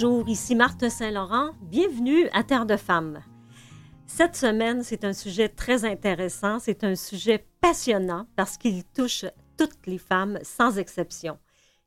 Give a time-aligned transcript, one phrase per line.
[0.00, 1.50] Bonjour, ici Marthe Saint-Laurent.
[1.60, 3.20] Bienvenue à Terre de Femmes.
[4.06, 6.60] Cette semaine, c'est un sujet très intéressant.
[6.60, 9.24] C'est un sujet passionnant parce qu'il touche
[9.56, 11.36] toutes les femmes sans exception.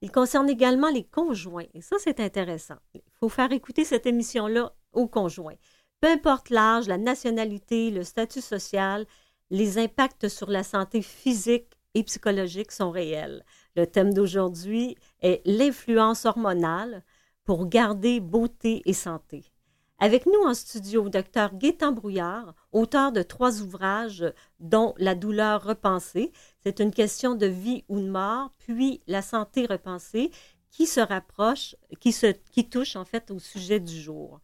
[0.02, 1.68] Il concerne également les conjoints.
[1.74, 2.76] Et ça, c'est intéressant.
[2.94, 5.56] Il faut faire écouter cette émission-là aux conjoints.
[6.02, 9.06] Peu importe l'âge, la nationalité, le statut social,
[9.52, 13.46] les impacts sur la santé physique et psychologique sont réels.
[13.78, 17.06] Le thème d'aujourd'hui est l'influence hormonale
[17.52, 19.44] pour garder beauté et santé.
[20.00, 24.24] Avec nous en studio, Dr Gaétan Brouillard, auteur de trois ouvrages,
[24.62, 26.32] dont La douleur repensée,
[26.64, 30.32] c'est une question de vie ou de mort, puis La santé repensée,
[30.70, 34.40] qui se rapproche, qui, se, qui touche en fait au sujet du jour.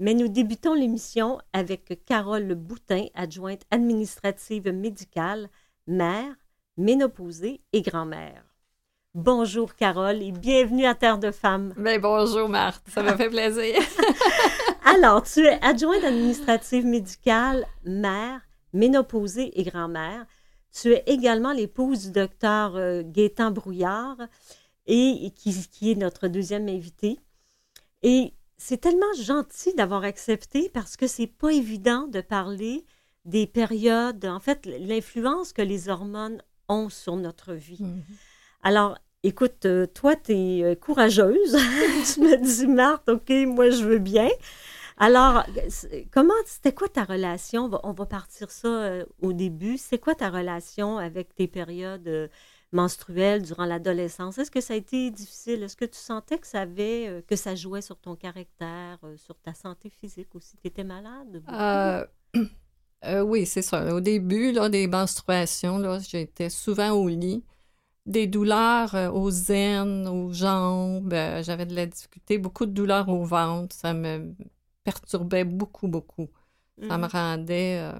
[0.00, 5.48] Mais nous débutons l'émission avec Carole Boutin, adjointe administrative médicale,
[5.86, 6.34] mère,
[6.76, 8.47] ménopausée et grand-mère.
[9.14, 11.72] Bonjour Carole et bienvenue à Terre de Femmes.
[11.78, 13.80] Bien, bonjour Marthe, ça me fait plaisir.
[14.84, 18.42] Alors, tu es adjointe administrative médicale, mère,
[18.74, 20.26] ménopausée et grand-mère.
[20.72, 24.18] Tu es également l'épouse du docteur euh, Gaétan Brouillard
[24.86, 27.18] et qui, qui est notre deuxième invité.
[28.02, 32.84] Et c'est tellement gentil d'avoir accepté parce que c'est pas évident de parler
[33.24, 37.82] des périodes, en fait, l'influence que les hormones ont sur notre vie.
[37.82, 38.02] Mhm.
[38.68, 41.52] Alors, écoute, euh, toi, tu es euh, courageuse.
[42.12, 44.28] tu me dis, Marthe, OK, moi, je veux bien.
[44.98, 45.42] Alors,
[46.10, 47.70] comment, c'était quoi ta relation?
[47.82, 49.78] On va, partir ça euh, au début.
[49.78, 52.28] C'est quoi ta relation avec tes périodes euh,
[52.72, 54.36] menstruelles durant l'adolescence?
[54.36, 55.62] Est-ce que ça a été difficile?
[55.62, 59.16] Est-ce que tu sentais que ça avait, euh, que ça jouait sur ton caractère, euh,
[59.16, 60.58] sur ta santé physique aussi?
[60.58, 61.42] Tu étais malade?
[61.50, 62.04] Euh,
[63.06, 63.94] euh, oui, c'est ça.
[63.94, 67.42] Au début là, des menstruations, j'étais souvent au lit.
[68.08, 71.12] Des douleurs euh, aux aines, aux jambes.
[71.12, 73.76] euh, J'avais de la difficulté, beaucoup de douleurs au ventre.
[73.76, 74.34] Ça me
[74.82, 76.28] perturbait beaucoup, beaucoup.
[76.88, 77.10] Ça me Mhm.
[77.12, 77.92] rendait euh,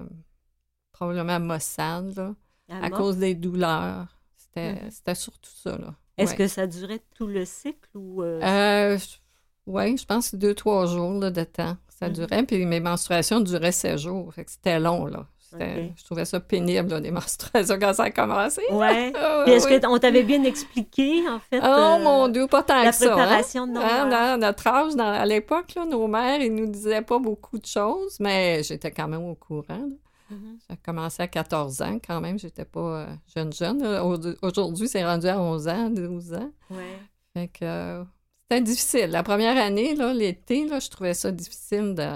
[0.91, 2.35] probablement maussade là,
[2.69, 4.07] à cause des douleurs.
[4.35, 4.91] C'était Mhm.
[4.91, 5.77] c'était surtout ça.
[6.17, 6.37] Est-ce Ouais.
[6.37, 8.23] que ça durait tout le cycle ou...
[8.23, 8.97] euh, Euh,
[9.67, 11.77] oui, je pense que deux, trois jours là, de temps.
[11.89, 12.13] Ça Mhm.
[12.15, 12.43] durait.
[12.45, 14.33] Puis mes menstruations duraient sept jours.
[14.47, 15.27] C'était long, là.
[15.57, 18.61] Je trouvais ça pénible, là, des menstruations quand ça a commencé.
[18.71, 19.11] Ouais.
[19.21, 19.79] Ah, Puis est-ce oui.
[19.79, 21.59] qu'on t'avait bien expliqué, en fait?
[21.61, 23.05] Oh euh, mon Dieu, pas tant la que ça.
[23.05, 23.15] hein.
[23.15, 27.19] préparation de nos Hein, notre âge, dans- à l'époque, nos mères, ils nous disaient pas
[27.19, 29.89] beaucoup de choses, mais j'étais quand même au courant.
[30.69, 33.83] J'ai commencé à 14 ans quand même, j'étais pas euh, jeune jeune.
[34.43, 36.51] Aujourd'hui, c'est rendu à 11 ans, 12 ans.
[36.69, 36.99] Ouais.
[37.33, 38.03] Fait que euh,
[38.43, 39.07] c'était difficile.
[39.09, 42.09] La première année, l'été, je trouvais ça difficile de,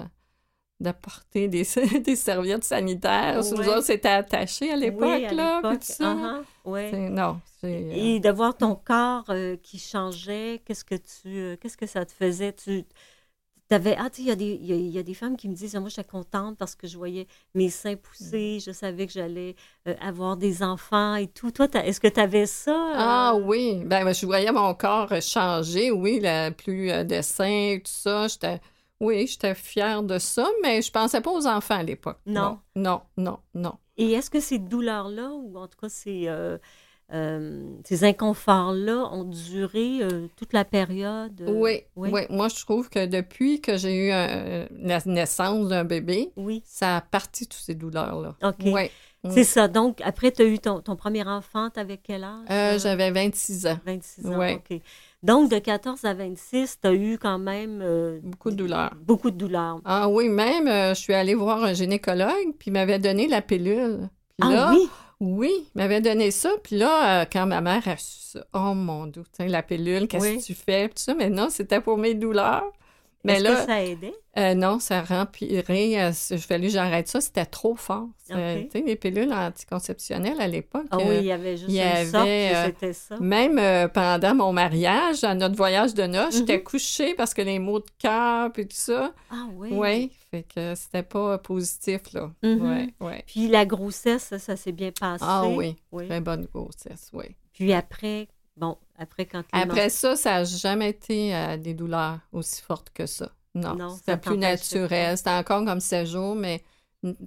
[0.83, 1.63] de porter des,
[2.05, 3.43] des serviettes sanitaires.
[3.43, 4.99] Nous autres, c'était attaché à l'époque,
[5.29, 6.13] Oui, là, puis tout ça.
[6.65, 7.09] Uh-huh.
[7.09, 7.67] Non, c'est...
[7.67, 11.85] euh, Et de voir ton corps euh, qui changeait, qu'est-ce que tu, euh, qu'est-ce que
[11.87, 12.53] ça te faisait?
[12.53, 12.85] Tu
[13.71, 15.49] avais, ah, tu sais, il y, a y a- il y a des femmes qui
[15.49, 19.13] me disent, moi, j'étais contente parce que je voyais mes seins pousser, je savais que
[19.13, 19.55] j'allais
[19.87, 21.49] euh, avoir des enfants et tout.
[21.51, 22.71] Toi, t'as- est-ce que tu avais ça?
[22.71, 22.93] euh?
[22.95, 28.27] Ah oui, ben, je voyais mon corps changer, oui, la plus de seins, tout ça.
[28.27, 28.59] J'étais,
[28.99, 32.19] oui, j'étais fière de ça, mais je pensais pas aux enfants à l'époque.
[32.25, 32.59] Non.
[32.75, 33.73] Non, non, non.
[33.97, 36.57] Et est-ce que ces douleurs-là, ou en tout cas ces, euh,
[37.13, 41.43] euh, ces inconforts-là, ont duré euh, toute la période?
[41.47, 42.09] Oui, oui?
[42.11, 42.21] oui.
[42.29, 46.63] Moi, je trouve que depuis que j'ai eu la naissance d'un bébé, Oui.
[46.65, 48.35] ça a parti toutes ces douleurs-là.
[48.43, 48.55] OK.
[48.65, 48.89] Oui.
[49.29, 49.69] C'est ça.
[49.69, 52.45] Donc, après, tu as eu ton, ton premier enfant, tu avais quel âge?
[52.49, 52.77] Euh?
[52.77, 53.79] J'avais 26 ans.
[53.85, 54.53] 26 ans.
[54.55, 54.81] OK.
[55.23, 58.93] Donc, de 14 à 26, tu as eu quand même euh, Beaucoup de douleurs.
[59.01, 59.79] beaucoup de douleurs.
[59.85, 63.41] Ah oui, même, euh, je suis allée voir un gynécologue, puis il m'avait donné la
[63.41, 64.09] pilule.
[64.37, 64.89] Puis Ah là, oui?
[65.21, 66.49] Oui, il m'avait donné ça.
[66.61, 70.25] Puis là, euh, quand ma mère a su ça, oh mon Dieu, la pilule, qu'est-ce
[70.25, 70.37] Oui.
[70.39, 70.87] que tu fais?
[70.89, 72.69] Puis tout ça, mais non, c'était pour mes douleurs.
[73.25, 74.13] Mais là, que ça aidait?
[74.37, 76.01] euh, non, ça a empiré.
[76.01, 77.21] euh, Il fallait que j'arrête ça.
[77.21, 78.09] C'était trop fort.
[78.17, 78.69] C'est- Ok.
[78.71, 80.85] Tu sais, les pilules anticonceptionnelles à l'époque.
[80.91, 83.17] Ah euh, oui, il y avait juste il y une avait, et euh, c'était ça.
[83.19, 86.63] Même euh, pendant mon mariage, à notre voyage de noces, j'étais Mhm.
[86.63, 89.13] couchée parce que les maux de cœur puis tout ça.
[89.31, 89.69] Ah oui?
[89.71, 92.31] Oui, fait que c'était pas positif, là.
[92.43, 92.61] Mhm.
[92.61, 93.23] Ouais, ouais.
[93.25, 95.23] Puis la grossesse, ça, ça s'est bien passé?
[95.25, 96.07] Ah oui, Oui.
[96.07, 97.25] très bonne grossesse, oui.
[97.53, 98.27] Puis après,
[98.57, 103.05] bon, après quand Après ça, ça n'a jamais été euh, des douleurs aussi fortes que
[103.05, 103.31] ça.
[103.55, 105.17] Non, Non, ça c'était plus naturel.
[105.17, 106.63] C'était encore comme sept jours, mais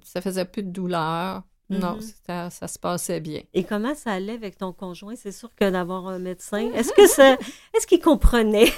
[0.03, 1.43] ça faisait plus de douleur.
[1.69, 2.01] Non, Mhm.
[2.01, 3.41] c'était- ça se passait bien.
[3.53, 5.15] Et comment ça allait avec ton conjoint?
[5.17, 7.33] C'est sûr que d'avoir un médecin, est-ce que ça,
[7.73, 8.71] est-ce qu'il comprenait?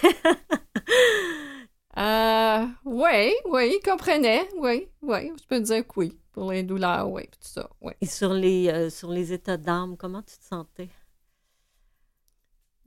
[1.98, 4.48] Euh, oui, oui, il comprenait.
[4.58, 6.18] Oui, oui, je peux dire que oui.
[6.32, 7.92] Pour les douleurs, oui, tout ça, oui.
[8.00, 10.88] Et sur les, euh, sur les états d'âme, comment tu te sentais?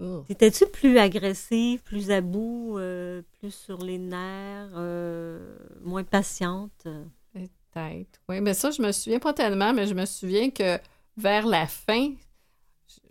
[0.05, 0.25] Oh.
[0.29, 6.87] Étais-tu plus agressive, plus à bout, euh, plus sur les nerfs, euh, moins patiente?
[7.33, 8.21] Peut-être.
[8.29, 10.79] Oui, mais ça, je me souviens pas tellement, mais je me souviens que
[11.17, 12.13] vers la fin,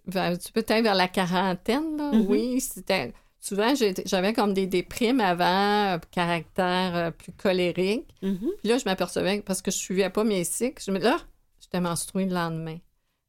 [0.05, 2.25] vers- peut-être vers la quarantaine, là, Mhm.
[2.27, 3.13] oui, c'était.
[3.39, 3.73] Souvent,
[4.05, 8.13] j'avais comme des déprimes avant, euh, caractère euh, plus colérique.
[8.21, 8.37] Mhm.
[8.59, 11.17] Puis là, je m'apercevais, parce que je suivais pas mes cycles, je me là,
[11.59, 12.77] j'étais menstruée le lendemain.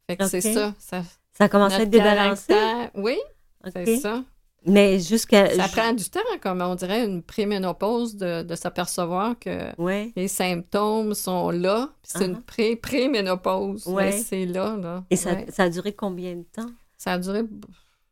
[0.06, 0.74] Fait que c'est ça.
[0.78, 2.48] ça Ça commençait à être débalancé?
[2.48, 2.90] caractère-
[3.72, 4.24] C'est ça.
[4.64, 5.50] Mais jusqu'à...
[5.56, 10.12] Ça prend du temps, comme on dirait, une préménopause, de, de s'apercevoir que Ouais.
[10.14, 13.86] les symptômes sont là, puis c'est une pré- préménopause.
[13.88, 14.12] Ouais.
[14.12, 15.04] C'est là, là.
[15.10, 15.46] Et ça, Ouais.
[15.50, 16.70] ça a duré combien de temps?
[16.96, 17.42] Ça a duré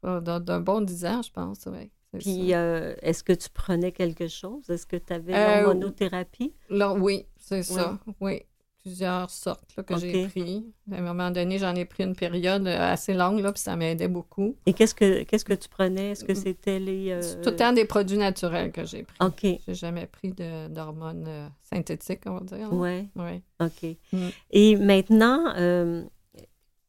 [0.04, 1.90] euh, d'un bon dix ans, je pense, oui.
[2.18, 4.68] Puis, euh, est-ce que tu prenais quelque chose?
[4.68, 6.52] Est-ce que tu avais Euh, l'hormonothérapie?
[6.68, 7.96] Là, oui, c'est ça.
[8.20, 8.42] Oui.
[8.82, 10.64] Plusieurs sortes là, que j'ai pris.
[10.90, 13.76] À un moment donné, j'en ai pris une période euh, assez longue, là, puis ça
[13.76, 14.56] m'aidait beaucoup.
[14.64, 16.12] Et qu'est-ce que qu'est-ce que tu prenais?
[16.12, 17.10] Est-ce que c'était les...
[17.10, 19.16] euh, C'est tout le temps des produits naturels que j'ai pris.
[19.20, 19.60] OK.
[19.66, 20.32] J'ai jamais pris
[20.70, 22.72] d'hormones euh, synthétiques, on va dire.
[22.72, 23.06] Ouais.
[23.16, 23.42] Ouais.
[23.60, 23.96] OK.
[24.14, 24.28] Mm.
[24.50, 26.02] Et maintenant, euh,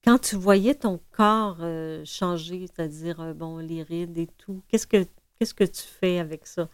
[0.05, 1.59] quand tu voyais ton corps
[2.05, 5.05] changer, c'est-à-dire, bon, les rides et tout, qu'est-ce que
[5.37, 6.69] qu'est-ce que tu fais avec ça?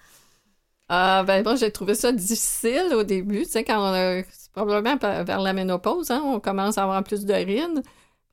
[0.90, 3.44] Ah, ben moi, j'ai trouvé ça difficile au début.
[3.44, 7.04] Tu sais, quand on a, c'est probablement vers la ménopause, hein, on commence à avoir
[7.04, 7.84] plus de rides.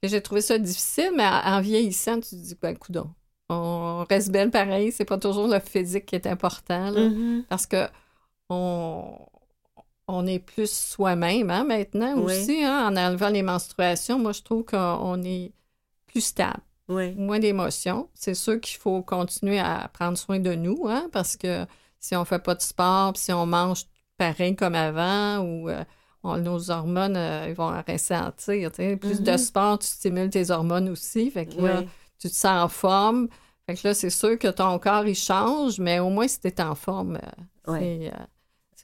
[0.03, 3.11] Et j'ai trouvé ça difficile, mais en, vieillissant, tu te dis, ben, coudon,
[3.49, 4.93] on reste belle pareil.
[4.93, 7.45] C'est pas toujours le physique qui est important, là, Mhm.
[7.49, 7.89] parce que
[8.51, 9.19] on,
[10.07, 12.23] on est plus soi-même, hein, maintenant Oui.
[12.25, 14.19] aussi, hein, en enlevant les menstruations.
[14.19, 15.53] Moi, je trouve qu'on est
[16.07, 17.15] plus stable Oui.
[17.15, 18.09] moins d'émotions.
[18.15, 21.67] C'est sûr qu'il faut continuer à prendre soin de nous, hein, parce que
[22.05, 23.85] si on fait pas de sport, puis si on mange
[24.19, 25.85] pareil comme avant, ou euh,
[26.23, 28.71] on- nos hormones euh, ils vont ressentir.
[28.73, 29.39] Plus de Mhm.
[29.39, 31.31] sport, tu stimules tes hormones aussi.
[31.31, 31.83] Fait que là,
[32.19, 33.29] tu te sens en forme.
[33.67, 36.49] Fait que là, c'est sûr que ton corps, il change, mais au moins, si tu
[36.49, 38.13] es en forme, euh, c'est,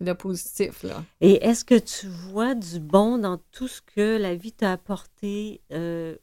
[0.02, 1.04] le positif, là.
[1.20, 5.60] Et est-ce que tu vois du bon dans tout ce que la vie t'a apporté,
[5.72, 6.16] euh,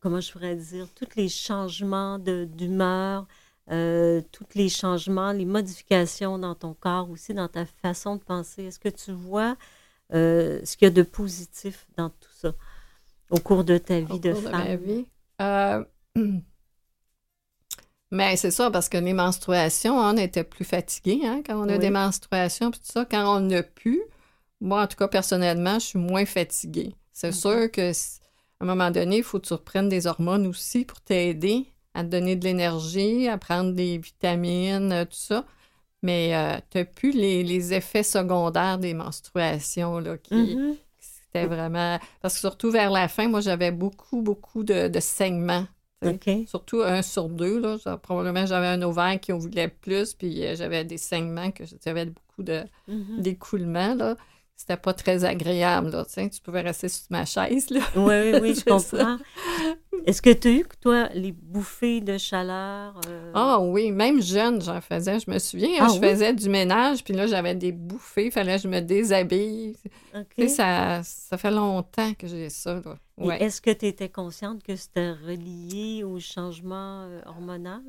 [0.00, 3.26] comment je pourrais dire, tous les changements de- d'humeur,
[3.70, 8.64] euh, tous les changements, les modifications dans ton corps aussi, dans ta façon de penser?
[8.64, 9.56] Est-ce que tu vois
[10.14, 12.54] euh, ce qu'il y a de positif dans tout ça
[13.30, 14.76] au cours de ta vie au de cours ma femme?
[14.76, 15.06] vie?
[15.40, 15.84] Euh,
[18.10, 21.78] Mais c'est ça, parce que les menstruations, on était plus fatigués hein, quand on a
[21.78, 21.78] Oui.
[21.78, 23.04] des menstruations, puis tout ça.
[23.04, 24.02] Quand on n'a plus,
[24.60, 26.94] moi, en tout cas, personnellement, je suis moins fatiguée.
[27.12, 27.32] C'est Ok.
[27.32, 31.00] sûr que à un moment donné, il faut que tu reprennes des hormones aussi pour
[31.00, 35.44] t'aider à te donner de l'énergie, à prendre des vitamines, euh, tout ça.
[36.02, 40.74] Mais euh, tu n'as plus les, les effets secondaires des menstruations là, qui, Mhm.
[40.98, 41.98] c'était vraiment.
[42.20, 45.66] Parce que surtout vers la fin, moi, j'avais beaucoup, beaucoup de, de saignements.
[46.48, 47.60] Surtout un sur deux.
[47.60, 47.96] Là.
[47.98, 52.06] Probablement, j'avais un ovaire qui en voulait plus, puis euh, j'avais des saignements, que j'avais
[52.06, 52.42] beaucoup
[52.88, 53.20] Mhm.
[53.22, 53.94] d'écoulements.
[53.94, 54.16] Là.
[54.62, 55.90] C'était pas très agréable.
[55.90, 57.68] Là, tu pouvais rester sur ma chaise.
[57.70, 57.80] Là.
[57.96, 59.18] Oui, oui, oui, je comprends.
[60.06, 62.94] Est-ce que tu as eu, toi, les bouffées de chaleur?
[63.08, 65.18] euh, Ah oui, même jeune, j'en faisais.
[65.18, 66.08] Je me souviens, Ah je oui?
[66.08, 68.26] faisais du ménage, puis là, j'avais des bouffées.
[68.26, 69.74] Il fallait que je me déshabille.
[70.46, 72.80] Ça, ça fait longtemps que j'ai ça.
[73.18, 73.42] Ouais.
[73.42, 77.82] Est-ce que tu étais consciente que c'était relié au changement euh, hormonal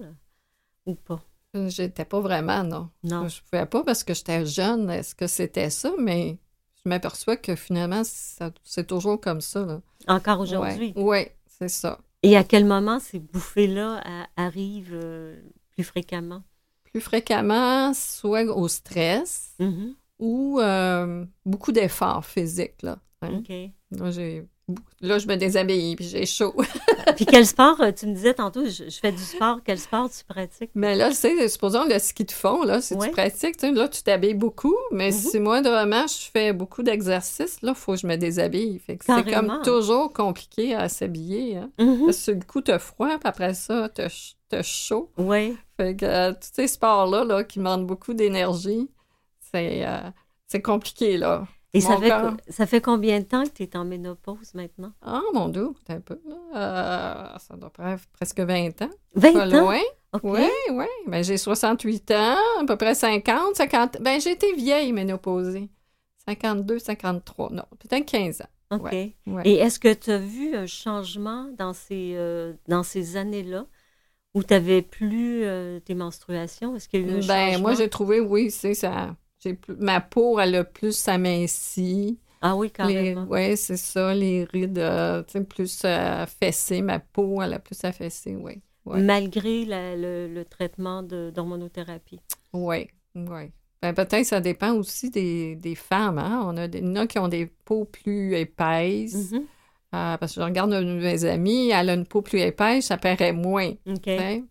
[0.88, 1.24] ou pas?
[1.68, 2.89] J'étais pas vraiment, non.
[3.03, 3.27] Non.
[3.27, 4.89] Je pouvais pas parce que j'étais jeune.
[4.89, 5.92] Est-ce que c'était ça?
[6.00, 6.39] Mais
[6.86, 8.02] je m'aperçois que finalement,
[8.63, 9.66] c'est toujours comme ça.
[9.66, 9.82] Là.
[10.08, 10.94] Encore aujourd'hui?
[10.96, 12.00] Oui, c'est ça.
[12.24, 16.44] Et à quel moment ces bouffées-là a- arrivent euh, plus fréquemment?
[16.92, 19.96] Plus fréquemment, soit au stress Mhm.
[20.20, 22.82] ou euh, beaucoup d'efforts physiques.
[22.82, 23.42] Là, hein.
[24.12, 24.46] J'ai
[25.01, 26.53] là, je me déshabille puis j'ai chaud.
[27.17, 30.10] Puis quel sport, euh, tu me disais tantôt, je, je fais du sport, quel sport
[30.10, 30.72] tu pratiques?
[30.74, 33.08] Mais là, tu sais, supposons le ski de fond, là, si Ouais.
[33.08, 35.17] tu pratiques, tu sais, là, tu t'habilles beaucoup, mais Mhm.
[35.17, 38.79] si moi, vraiment, je fais beaucoup d'exercices, là, il faut que je me déshabille.
[38.79, 41.58] Fait que c'est comme toujours compliqué à s'habiller.
[41.58, 41.70] Hein.
[41.77, 42.05] Mhm.
[42.05, 45.12] Parce que le coup, t'as froid, puis après ça, t'as ch- t'as chaud.
[45.17, 45.55] Oui.
[45.77, 48.89] Fait que euh, tous ces sports-là, là, qui demandent beaucoup d'énergie,
[49.51, 50.10] c'est euh,
[50.48, 51.46] c'est compliqué, là.
[51.75, 52.34] Et ça fait, corps.
[52.50, 54.92] ça fait combien de temps que tu es en ménopause maintenant?
[55.01, 56.20] Ah, mon Dieu, un peu.
[56.56, 58.89] Euh, ça doit faire presque 20 ans.
[59.15, 59.62] 20 Pas ans?
[59.62, 59.80] loin.
[60.22, 60.86] Oui, oui.
[61.08, 63.98] Ben, j'ai 68 ans, à peu près 50, 50.
[64.01, 65.70] Ben, j'ai été vieille ménopausée.
[66.27, 67.50] 52, 53.
[67.51, 68.77] Non, peut-être 15 ans.
[68.77, 68.92] OK.
[68.92, 69.15] Ouais.
[69.46, 73.65] Et est-ce que tu as vu un changement dans ces, euh, dans ces années-là
[74.36, 76.75] où tu n'avais plus euh, tes menstruations?
[76.75, 77.60] Est-ce qu'il y a eu un Ben, changement?
[77.62, 79.15] moi, j'ai trouvé, oui, c'est ça.
[79.80, 82.20] Ma peau, elle a plus s'amincit.
[82.42, 83.26] Ah oui, carrément.
[83.30, 84.14] oui, c'est ça.
[84.14, 86.82] Les rides, euh, tu sais, plus euh, affaissées.
[86.82, 88.62] Ma peau, elle a plus affaissée, oui.
[88.86, 89.02] ouais.
[89.02, 92.20] malgré la- le, le traitement d'hormonothérapie.
[92.52, 93.52] Oui, oui.
[93.82, 96.18] Ben, peut-être ça dépend aussi des, des femmes.
[96.18, 96.42] Hein?
[96.46, 99.32] On a des, il y en a qui ont des peaux plus épaisses.
[99.32, 99.46] Mhm.
[99.96, 102.86] Euh, parce que je regarde une de mes amies, elle a une peau plus épaisse,
[102.88, 103.72] ça paraît moins.
[103.88, 104.02] OK.
[104.02, 104.44] tu sais.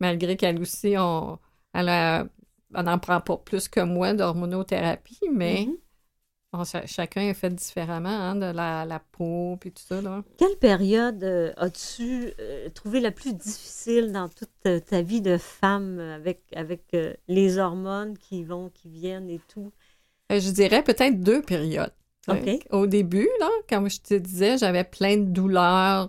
[0.00, 1.38] Malgré qu'elle aussi, on,
[1.72, 2.26] elle a-
[2.74, 6.64] on n'en prend pas plus que moi d'hormonothérapie, mais Mhm.
[6.86, 10.00] chacun est fait différemment hein, de la, la peau puis tout ça.
[10.00, 10.22] Là.
[10.38, 15.36] Quelle période euh, as-tu euh, trouvé la plus difficile dans toute euh, ta vie de
[15.36, 19.70] femme avec, avec euh, les hormones qui vont, qui viennent et tout?
[20.30, 21.92] Je dirais peut-être deux périodes.
[22.70, 26.08] Au début, là, comme je te disais, j'avais plein de douleurs.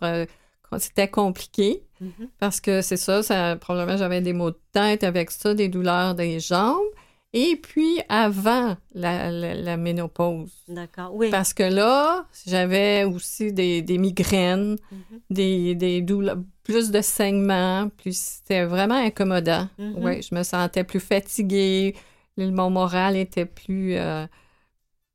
[0.80, 1.84] C'était compliqué.
[2.01, 2.30] Mhm.
[2.39, 6.16] Parce que c'est ça, ça, probablement j'avais des maux de tête avec ça, des douleurs
[6.16, 6.86] des jambes.
[7.34, 10.51] Et puis avant la, la- la ménopause.
[10.70, 11.12] D'accord.
[11.13, 11.30] Oui.
[11.30, 15.20] Parce que là, j'avais aussi des, des migraines, Mhm.
[15.30, 19.68] des, des douleurs, plus de saignements, plus c'était vraiment incommodant.
[19.77, 19.94] Mhm.
[19.98, 21.96] Oui, je me sentais plus fatiguée,
[22.38, 24.25] mon moral était plus euh,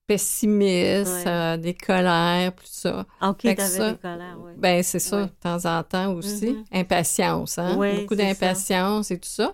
[0.07, 1.31] pessimiste, Ouais.
[1.31, 3.07] euh, des colères, plus ça.
[3.23, 4.53] OK, ça- des colères, oui.
[4.57, 5.27] Ben, c'est ça, Ouais.
[5.27, 6.51] de temps en temps aussi.
[6.53, 6.65] Mhm.
[6.73, 7.77] Impatience, hein?
[7.77, 8.23] Ouais, Beaucoup ça.
[8.23, 9.53] d'impatience et tout ça.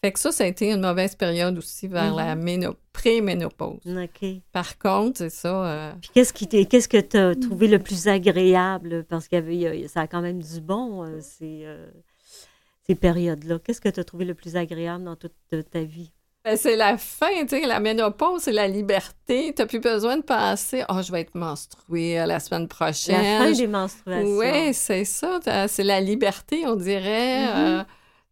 [0.00, 3.80] Fait que ça, ça a été une mauvaise période aussi vers la méno- pré-ménopause.
[3.84, 4.28] OK.
[4.52, 5.66] Par contre, c'est ça.
[5.66, 9.04] euh, Puis qu'est-ce qui t'est- qu'est-ce que tu as trouvé le plus agréable?
[9.08, 11.66] Parce qu'il y avait, il y a- ça a quand même du bon, euh, ces,
[12.86, 13.58] ces périodes-là.
[13.58, 15.32] Qu'est-ce que tu as trouvé le plus agréable dans toute
[15.70, 16.12] ta vie?
[16.44, 19.52] Ben, c'est la fin, tu sais, la ménopause, c'est la liberté.
[19.54, 22.68] Tu n'as plus besoin de penser, oh, je vais être menstruée euh, la semaine La
[22.68, 23.16] prochaine.
[23.38, 24.36] fin Je- des menstruations.
[24.38, 25.40] Oui, c'est ça.
[25.42, 27.48] t'as- C'est la liberté, on dirait.
[27.54, 27.82] Euh,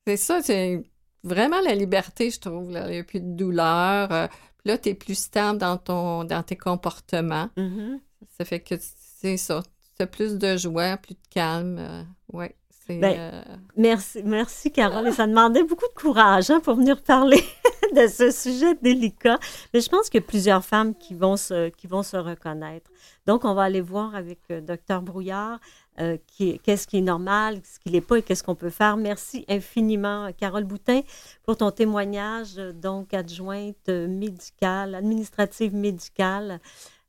[0.06, 0.82] c'est ça, c'est
[1.24, 2.70] vraiment la liberté, je trouve.
[2.70, 2.86] là.
[2.88, 4.10] Il n'y a plus de douleur.
[4.12, 4.26] euh,
[4.58, 7.50] puis là, tu es plus stable dans, ton, dans tes comportements.
[7.56, 8.00] Mhm.
[8.38, 8.74] Ça fait que
[9.20, 9.62] c'est ça.
[9.96, 12.06] Tu as plus de joie, plus de calme.
[12.32, 12.46] oui,
[12.86, 12.98] c'est...
[12.98, 13.42] Ben, euh,
[13.76, 15.08] Merci, merci Carole.
[15.08, 17.42] Et ça demandait beaucoup de courage hein, pour venir parler
[17.94, 19.38] de ce sujet délicat.
[19.72, 22.90] Mais je pense qu'il y a plusieurs femmes qui vont se, qui vont se reconnaître.
[23.26, 25.58] Donc, on va aller voir avec euh, Dr Brouillard
[25.98, 26.18] euh,
[26.62, 28.96] qu'est-ce qui est normal, ce qui l'est pas et qu'est-ce qu'on peut faire.
[28.96, 31.00] Merci infiniment, Carole Boutin,
[31.42, 36.60] pour ton témoignage, euh, donc adjointe euh, médicale, administrative médicale,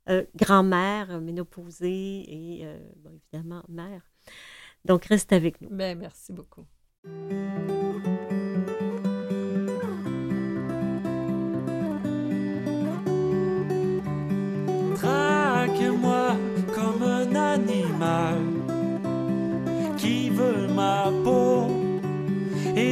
[0.10, 2.78] euh, grand-mère, euh, ménopausée et, euh,
[3.34, 4.02] évidemment, mère.
[4.86, 5.70] Donc, reste avec nous.
[5.70, 6.66] ben, merci beaucoup.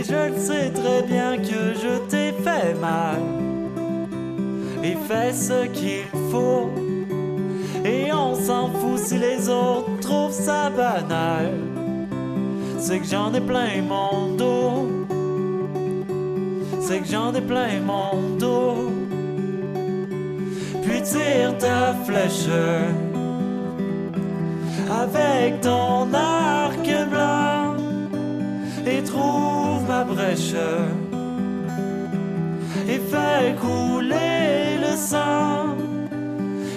[0.07, 3.21] Je le sais très bien que je t'ai fait mal.
[4.83, 6.69] Et fais ce qu'il faut.
[7.83, 11.51] Et on s'en fout si les autres trouvent ça banal.
[12.79, 14.87] C'est que j'en ai plein mon dos.
[16.81, 18.91] C'est que j'en ai plein mon dos
[20.85, 22.47] puis tire ta flèche
[24.89, 27.64] avec ton arc blanc
[28.85, 30.53] et trouve ma brèche
[32.87, 35.75] et fais couler le sang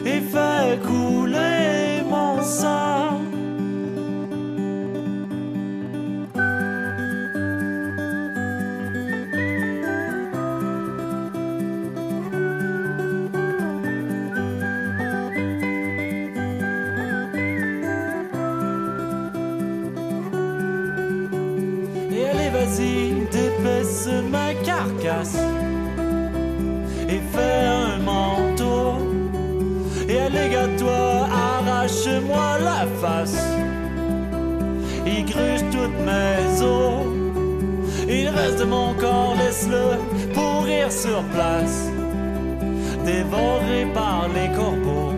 [0.04, 3.27] et fais couler mon sang.
[30.58, 33.38] Allez, gâte-toi, arrache-moi la face.
[35.06, 37.06] Il gruge toutes mes os.
[38.08, 41.90] Il reste mon corps, laisse-le pourrir sur place.
[43.04, 45.14] Dévoré par les corbeaux.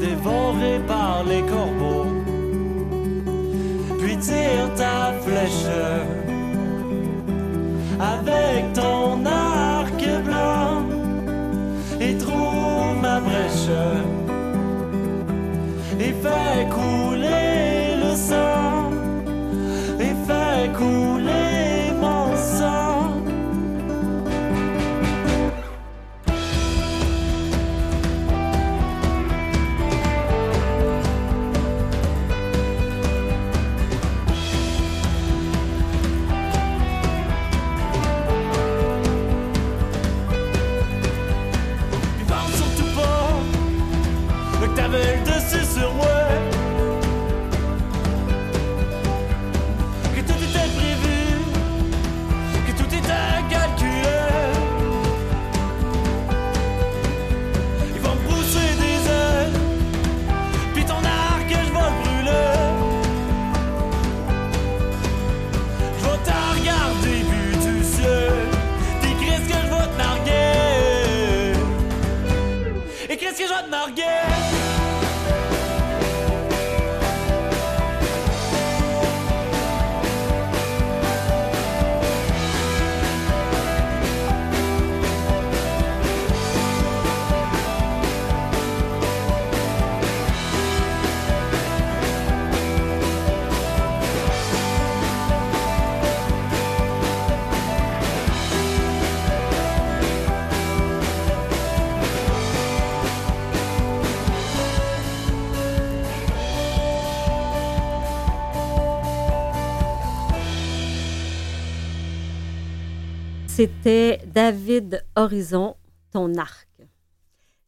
[0.00, 2.22] Dévoré par les corbeaux
[4.02, 5.66] puis tire ta flèche
[8.00, 9.51] avec ton arc
[16.00, 17.01] et fais couler
[113.62, 115.76] c'était David Horizon,
[116.10, 116.68] ton arc.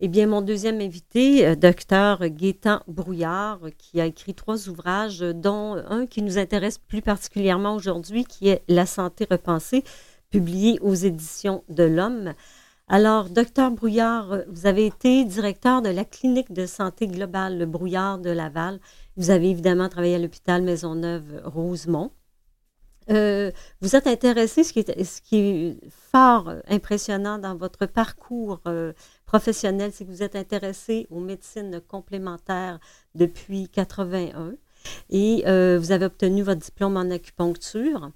[0.01, 5.77] Eh bien, mon deuxième invité, euh, docteur Gaétan Brouillard, qui a écrit trois ouvrages, dont
[5.89, 9.85] un qui nous intéresse plus particulièrement aujourd'hui, qui est La santé repensée,
[10.31, 12.35] publié aux éditions de l'Homme.
[12.89, 18.19] Alors, docteur Brouillard, vous avez été directeur de la clinique de santé globale Le Brouillard
[18.19, 18.81] de Laval.
[19.17, 22.11] Vous avez évidemment travaillé à l'hôpital Maisonneuve-Rosemont.
[23.11, 24.81] Euh, vous êtes intéressé, ce qui
[25.39, 28.93] est, fort impressionnant dans votre parcours euh,
[29.27, 32.79] professionnel, c'est que vous êtes intéressé aux médecines complémentaires
[33.15, 34.55] depuis 81
[35.11, 38.11] et euh, vous avez obtenu votre diplôme en acupuncture.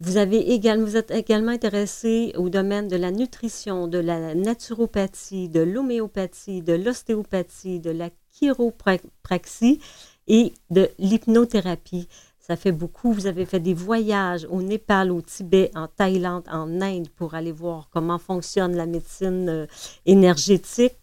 [0.00, 6.62] Vous, vous êtes également intéressé au domaine de la nutrition, de la naturopathie, de l'homéopathie,
[6.62, 9.80] de l'ostéopathie, de la chiropraxie
[10.28, 12.08] et de l'hypnothérapie.
[12.46, 13.12] Ça fait beaucoup.
[13.12, 17.50] Vous avez fait des voyages au Népal, au Tibet, en Thaïlande, en Inde pour aller
[17.50, 19.66] voir comment fonctionne la médecine euh,
[20.04, 20.94] énergétique.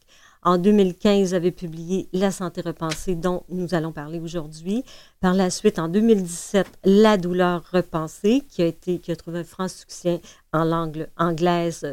[0.44, 4.86] En 2015, vous avez publié La santé repensée, dont nous allons parler aujourd'hui.
[5.20, 9.44] Par la suite, en 2017, La douleur repensée, qui a, été, qui a trouvé un
[9.44, 10.22] franc succès
[10.54, 11.86] en langue anglaise.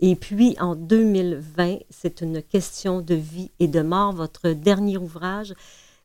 [0.00, 5.54] Et puis, en 2020, c'est une question de vie et de mort, votre dernier ouvrage.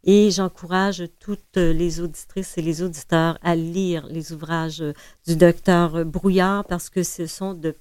[0.04, 4.84] Et j'encourage toutes les auditrices et les auditeurs à lire les ouvrages
[5.28, 7.76] du docteur Brouillard parce que ce sont de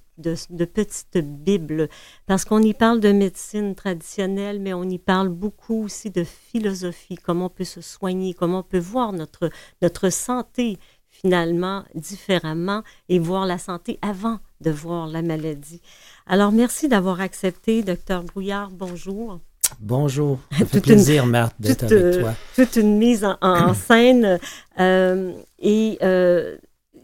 [0.66, 1.88] petites bibles,
[2.26, 7.16] parce qu'on y parle de médecine traditionnelle, mais on y parle beaucoup aussi de philosophie,
[7.16, 10.78] comment on peut se soigner, comment on peut voir notre, notre santé
[11.08, 15.82] finalement différemment et voir la santé avant de voir la maladie.
[16.26, 18.70] Alors, merci d'avoir accepté, docteur Brouillard.
[18.70, 19.40] Bonjour.
[19.80, 20.38] Bonjour.
[20.58, 22.34] Ça fait plaisir, Marthe, d'être avec euh, toi.
[22.54, 24.38] Toute une mise en, scène.
[24.78, 26.58] Euh, et euh,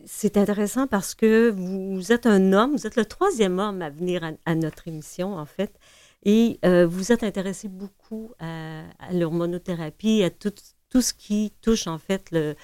[0.04, 4.30] c'est intéressant parce que vous êtes un homme, vous êtes le troisième homme à venir
[4.44, 5.72] à, notre émission, en fait,
[6.22, 10.52] et vous êtes intéressé beaucoup à, l'hormonothérapie, à tout,
[10.90, 12.56] tout, ce qui touche, en fait, le,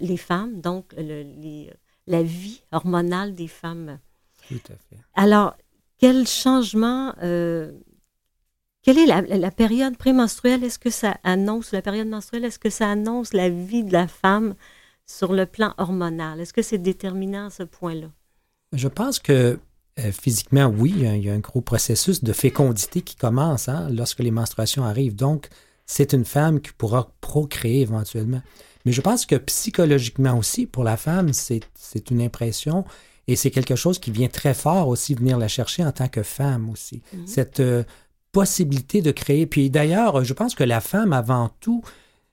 [0.00, 1.70] les femmes, donc les,
[2.08, 3.98] la vie hormonale des femmes.
[4.48, 5.00] Tout à fait.
[5.14, 5.56] Alors,
[5.98, 7.14] quel changement,
[8.84, 10.62] quelle est la, la période prémenstruelle?
[10.62, 14.06] Est-ce que ça annonce, la période menstruelle, est-ce que ça annonce la vie de la
[14.06, 14.54] femme?
[15.06, 16.40] sur le plan hormonal?
[16.40, 18.08] Est-ce que c'est déterminant à ce point-là?
[18.72, 19.58] Je pense que
[19.98, 24.20] euh, physiquement, oui, il y, a, un gros processus de fécondité qui commence hein, lorsque
[24.20, 25.14] les menstruations arrivent.
[25.14, 25.48] Donc,
[25.86, 28.42] c'est une femme qui pourra procréer éventuellement.
[28.84, 32.84] Mais je pense que psychologiquement aussi, pour la femme, c'est une impression
[33.26, 36.22] et c'est quelque chose qui vient très fort aussi venir la chercher en tant que
[36.22, 37.00] femme aussi.
[37.14, 37.26] Mm-hmm.
[37.26, 37.84] Cette euh,
[38.34, 39.46] possibilité de créer.
[39.46, 41.82] Puis d'ailleurs, je pense que la femme, avant tout,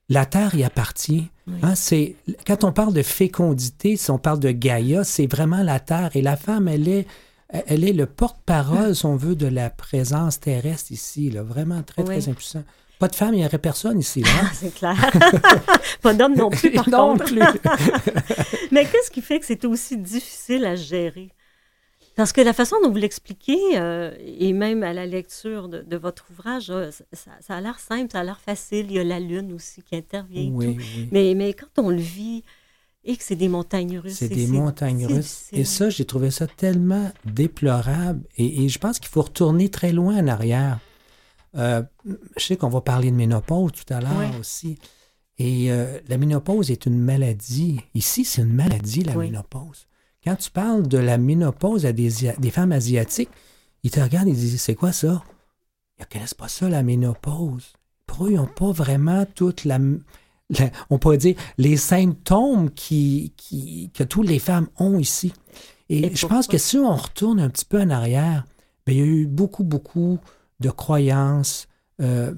[0.09, 1.29] la Terre y appartient.
[1.63, 5.79] Hein, c'est, quand on parle de fécondité, si on parle de Gaïa, c'est vraiment la
[5.79, 6.09] Terre.
[6.15, 7.07] Et la femme, elle est,
[7.49, 11.29] elle est le porte-parole, si on veut, de la présence terrestre ici.
[11.29, 12.63] Là, vraiment très, très impuissant.
[12.99, 14.21] Pas de femme, il n'y aurait personne ici.
[14.21, 14.29] Là.
[14.41, 14.95] Ah, c'est clair.
[16.01, 17.25] pas d'homme non plus, par non contre.
[17.25, 17.41] plus.
[18.71, 21.29] Mais qu'est-ce qui fait que c'est aussi difficile à gérer?
[22.15, 26.25] Parce que la façon dont vous l'expliquez, euh, et même à la lecture de, votre
[26.31, 28.87] ouvrage, euh, ça, a l'air simple, ça a l'air facile.
[28.89, 30.51] Il y a la lune aussi qui intervient.
[30.51, 30.77] Oui,
[31.11, 32.43] Mais, mais quand on le vit,
[33.03, 34.17] et que c'est des montagnes russes.
[34.17, 35.47] C'est des montagnes russes.
[35.53, 38.21] Et ça, j'ai trouvé ça tellement déplorable.
[38.37, 40.79] Et, je pense qu'il faut retourner très loin en arrière.
[41.55, 41.81] Euh,
[42.37, 44.77] je sais qu'on va parler de ménopause tout à l'heure aussi.
[45.39, 45.69] Et
[46.07, 47.79] la ménopause est une maladie.
[47.95, 49.87] Ici, c'est une maladie, la ménopause.
[50.23, 53.29] Quand tu parles de la ménopause à des, des femmes asiatiques,
[53.83, 55.23] ils te regardent et disent C'est quoi ça?
[55.97, 57.73] Ils ne connaissent pas ça, la ménopause.
[58.05, 59.79] Pour eux, ils n'ont pas vraiment toute la,
[60.89, 65.33] On pourrait dire les symptômes qui, qui, que toutes les femmes ont ici.
[65.89, 68.45] Et, je pense que si on retourne un petit peu en arrière,
[68.85, 70.19] bien, il y a eu beaucoup, beaucoup
[70.59, 71.67] de croyances,
[72.01, 72.33] euh,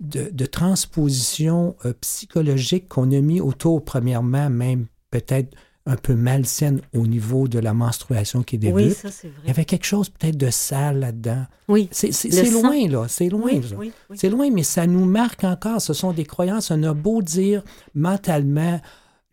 [0.00, 5.54] de, de transpositions euh, psychologiques qu'on a mis autour, premièrement, même peut-être
[5.90, 8.76] un peu malsaine au niveau de la menstruation qui débute.
[8.76, 9.38] Oui, ça, c'est vrai.
[9.42, 11.46] Il y avait quelque chose peut-être de sale là-dedans.
[11.66, 11.88] Oui.
[11.90, 12.10] C'est
[12.50, 13.06] loin, là.
[13.08, 15.80] C'est loin, oui, C'est loin, mais ça nous marque encore.
[15.82, 16.70] Ce sont des croyances.
[16.70, 18.80] On a beau dire mentalement,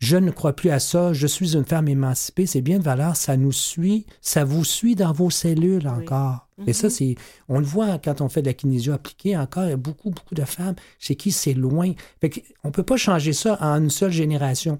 [0.00, 3.16] je ne crois plus à ça, je suis une femme émancipée, c'est bien de valeur,
[3.16, 6.46] ça nous suit, ça vous suit dans vos cellules encore.
[6.66, 6.90] Et ça, mhm.
[6.90, 7.14] c'est,
[7.48, 10.10] on le voit quand on fait de la kinésio appliquée encore, il y a beaucoup,
[10.10, 11.92] beaucoup de femmes chez qui c'est loin.
[12.20, 14.78] Fait on ne peut pas changer ça en une seule génération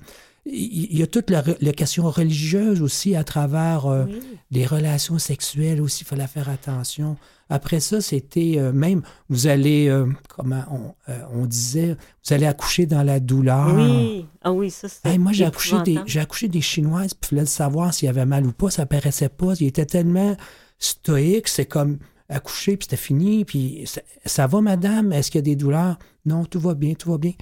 [0.51, 4.07] il y a toute la, question religieuse aussi à travers euh,
[4.51, 7.17] les relations sexuelles aussi, il fallait faire attention.
[7.51, 10.95] Après ça, c'était euh, même, vous allez, euh, comment
[11.33, 13.75] on, disait, vous allez accoucher dans la douleur.
[13.75, 15.19] Oui, ah oui, ça c'est.
[15.19, 18.27] moi, j'ai accouché, des, j'ai accouché des Chinoises, puis il fallait savoir s'il y avait
[18.27, 19.53] mal ou pas, ça paraissait pas.
[19.61, 20.37] Il était tellement
[20.79, 25.43] stoïque, c'est comme accoucher, puis c'était fini, puis ça, ça va, madame, est-ce qu'il y
[25.43, 25.99] a des douleurs?
[26.25, 27.33] Non, tout va bien, tout va bien.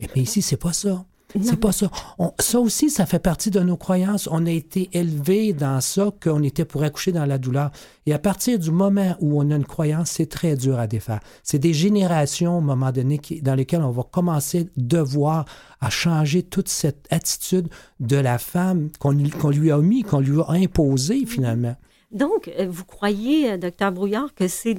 [0.00, 1.04] Mais ici, c'est pas ça.
[1.40, 1.90] C'est pas ça.
[2.38, 4.28] ça aussi, ça fait partie de nos croyances.
[4.30, 7.70] On a été élevé dans ça, qu'on était pour accoucher dans la douleur.
[8.06, 11.20] Et à partir du moment où on a une croyance, c'est très dur à défaire.
[11.42, 15.44] C'est des générations, à un moment donné, dans lesquelles on va commencer devoir
[15.80, 17.68] à changer toute cette attitude
[18.00, 21.76] de la femme qu'on lui a mis, qu'on lui a imposée finalement.
[22.12, 24.76] Donc, euh, vous croyez, euh, docteur Brouillard, que c'est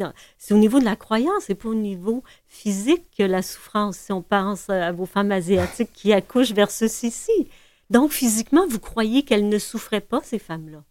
[0.52, 4.22] au niveau de la croyance et pas au niveau physique que la souffrance, si on
[4.22, 7.50] pense à vos femmes asiatiques qui accouchent versus ici?
[7.90, 10.84] Donc, physiquement, vous croyez qu'elles ne souffraient pas, ces femmes-là?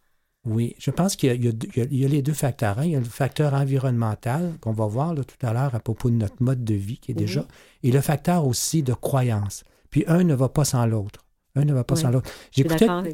[0.45, 2.81] Oui, je pense qu'il y, a les deux facteurs.
[2.81, 2.85] Hein.
[2.85, 6.17] Il y a le facteur environnemental qu'on va voir tout à l'heure à propos de
[6.17, 7.47] notre mode de vie qui est déjà,
[7.85, 9.63] et le facteur aussi de croyance.
[9.91, 11.25] Puis un ne va pas sans l'autre.
[11.55, 12.29] Un ne va pas sans l'autre.
[12.51, 13.05] J'écoutais hein,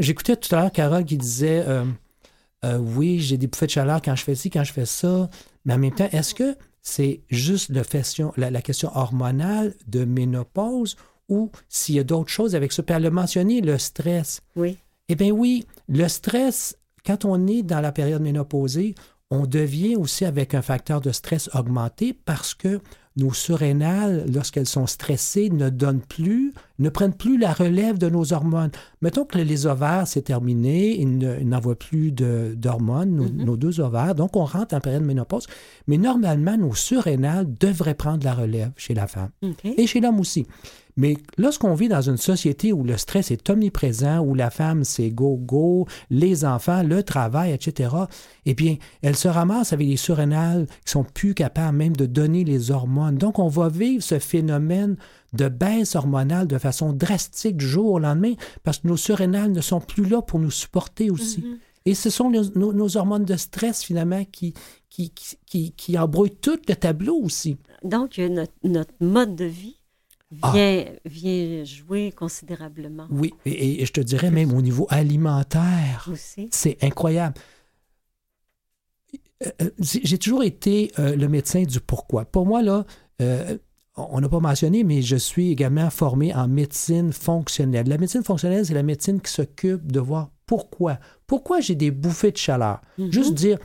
[0.00, 1.84] tout à l'heure Carole qui disait euh,
[2.64, 5.30] euh, oui, j'ai des bouffées de chaleur quand je fais ci, quand je fais ça.
[5.64, 10.96] Mais en même temps, est-ce que c'est juste la, la, question hormonale de ménopause
[11.28, 12.82] ou s'il y a d'autres choses avec ça?
[12.82, 14.40] Puis elle a mentionné le stress.
[14.56, 14.78] Oui.
[15.08, 18.94] Eh bien oui, le stress, quand on est dans la période ménopausée,
[19.30, 22.80] on devient aussi avec un facteur de stress augmenté parce que
[23.16, 28.32] nos surrénales, lorsqu'elles sont stressées, ne donnent plus, ne prennent plus la relève de nos
[28.32, 28.70] hormones.
[29.02, 33.44] Mettons que les ovaires, c'est terminé, ils n'envoient plus d'hormones, mm-hmm.
[33.44, 35.46] nos, deux ovaires, donc on rentre en période de ménopause.
[35.86, 39.30] Mais normalement, nos surrénales devraient prendre la relève chez la femme
[39.64, 40.46] et chez l'homme aussi.
[40.96, 45.10] Mais lorsqu'on vit dans une société où le stress est omniprésent, où la femme, c'est
[45.10, 47.90] go-go, les enfants, le travail, etc.,
[48.44, 52.44] eh bien, elle se ramasse avec des surrénales qui sont plus capables même de donner
[52.44, 53.16] les hormones.
[53.16, 54.96] Donc, on va vivre ce phénomène
[55.32, 59.60] de baisse hormonale de façon drastique du jour au lendemain parce que nos surrénales ne
[59.60, 61.40] sont plus là pour nous supporter aussi.
[61.40, 61.58] Mm-hmm.
[61.86, 64.52] Et ce sont nos, hormones de stress, finalement, qui,
[64.90, 65.12] qui,
[65.46, 67.56] qui, qui, embrouillent tout le tableau aussi.
[67.82, 69.80] Donc, notre, notre mode de vie
[70.42, 70.52] ah.
[71.04, 73.06] vient, jouer considérablement.
[73.10, 76.08] Oui, et, je te dirais même au niveau alimentaire,
[76.50, 77.34] c'est incroyable.
[79.44, 82.26] Euh, euh, j'ai toujours été euh, le médecin du pourquoi.
[82.26, 82.84] Pour moi, là,
[84.10, 87.88] on n'a pas mentionné, mais je suis également formé en médecine fonctionnelle.
[87.88, 90.98] La médecine fonctionnelle, c'est la médecine qui s'occupe de voir pourquoi.
[91.26, 92.80] Pourquoi j'ai des bouffées de chaleur?
[92.98, 93.12] Mm-hmm.
[93.12, 93.58] Juste dire,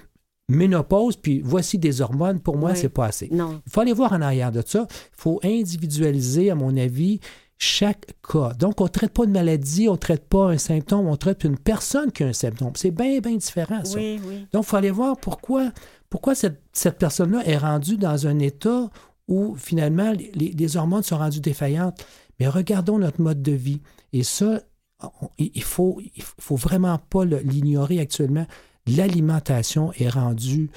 [0.50, 3.30] ménopause, puis voici des hormones, pour moi, c'est pas assez.
[3.32, 3.62] Non.
[3.66, 4.88] Il faut aller voir en arrière de ça.
[4.90, 7.20] Il faut individualiser, à mon avis,
[7.58, 8.54] chaque cas.
[8.54, 11.44] Donc, on ne traite pas de maladie, on ne traite pas un symptôme, on traite
[11.44, 12.72] une personne qui a un symptôme.
[12.76, 13.98] C'est bien, bien différent, ça.
[13.98, 14.48] Oui, oui.
[14.52, 15.72] Donc, il faut aller voir pourquoi,
[16.10, 18.90] pourquoi cette, cette personne-là est rendue dans un état
[19.28, 22.06] où, finalement, les, les, hormones sont rendues défaillantes.
[22.40, 23.82] Mais regardons notre mode de vie.
[24.14, 24.62] Et ça,
[25.38, 28.46] il ne faut, il faut vraiment pas l'ignorer actuellement
[28.88, 30.70] l'alimentation est rendue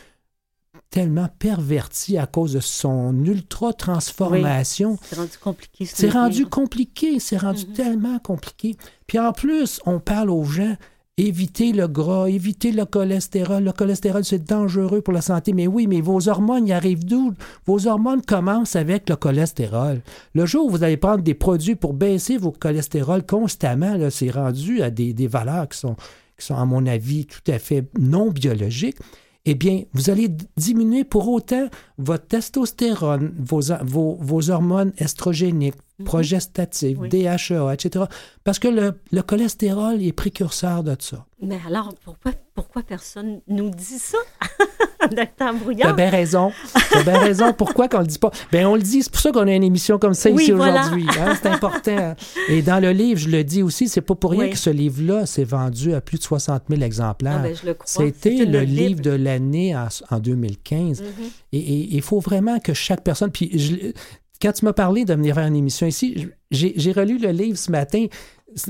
[0.91, 4.99] tellement pervertie à cause de son ultra-transformation.
[5.03, 5.85] c'est rendu compliqué.
[5.85, 8.77] C'est rendu compliqué, c'est rendu tellement compliqué.
[9.07, 10.77] Puis en plus, on parle aux gens,
[11.19, 13.65] évitez le gras, évitez le cholestérol.
[13.65, 15.53] Le cholestérol, c'est dangereux pour la santé.
[15.53, 17.35] Mais oui, mais vos hormones, y arrivent d'où?
[17.67, 20.01] Vos hormones commencent avec le cholestérol.
[20.35, 24.83] Le jour où vous allez prendre des produits pour baisser vos cholestérols constamment, c'est rendu
[24.83, 25.97] à des, valeurs qui sont
[26.51, 28.99] à mon avis, tout à fait non biologiques,
[29.45, 36.05] eh bien, vous allez diminuer pour autant votre testostérone, vos, vos, vos hormones estrogéniques, Mhm.
[36.05, 38.05] progestative, DHEA, etc.
[38.45, 41.27] Parce que le, le, cholestérol est précurseur de ça.
[41.43, 44.19] Mais alors, pourquoi, pourquoi personne nous dit ça,
[45.11, 45.89] docteur Brouillard?
[45.91, 46.53] T'as bien raison.
[46.93, 47.53] T'as bien raison.
[47.53, 48.31] Pourquoi qu'on le dit pas?
[48.53, 49.03] Bien, on le dit.
[49.03, 51.05] C'est pour ça qu'on a une émission comme ça ici aujourd'hui.
[51.19, 52.15] Hein, c'est important.
[52.49, 55.27] Et dans le livre, je le dis aussi, c'est pas pour rien que ce livre-là
[55.27, 57.41] s'est vendu à plus de 60 000 exemplaires.
[57.41, 61.03] Ah ben, C'était le, livre de l'année en, 2015.
[61.03, 61.07] Mhm.
[61.53, 63.33] Et il faut vraiment que chaque personne...
[63.33, 63.93] Puis je,
[64.41, 67.71] quand tu m'as parlé de venir faire une émission ici, j'ai relu le livre ce
[67.71, 68.07] matin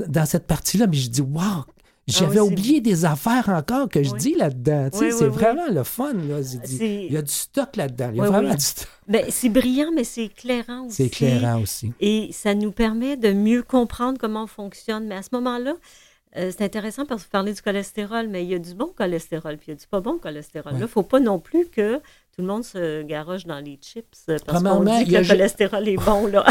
[0.07, 1.65] dans cette partie-là, mais je dis, wow,
[2.09, 4.89] j'avais ah oublié des affaires encore que je dis là-dedans.
[4.91, 6.13] c'est vraiment le fun.
[6.13, 6.39] Là.
[6.79, 8.09] Il y a du stock là-dedans.
[8.11, 8.87] Il y a vraiment du stock.
[9.07, 10.95] Ben, c'est brillant, mais c'est éclairant aussi.
[10.95, 11.93] C'est éclairant aussi.
[11.99, 15.07] Et ça nous permet de mieux comprendre comment on fonctionne.
[15.07, 15.75] Mais à ce moment-là,
[16.37, 18.91] euh, c'est intéressant parce que vous parlez du cholestérol, mais il y a du bon
[18.95, 20.73] cholestérol, puis il y a du pas bon cholestérol.
[20.75, 22.01] il ne faut pas non plus que
[22.39, 25.89] tout le monde se garoche dans les chips euh, parce qu'on dit que le cholestérol
[25.89, 26.45] est bon, là.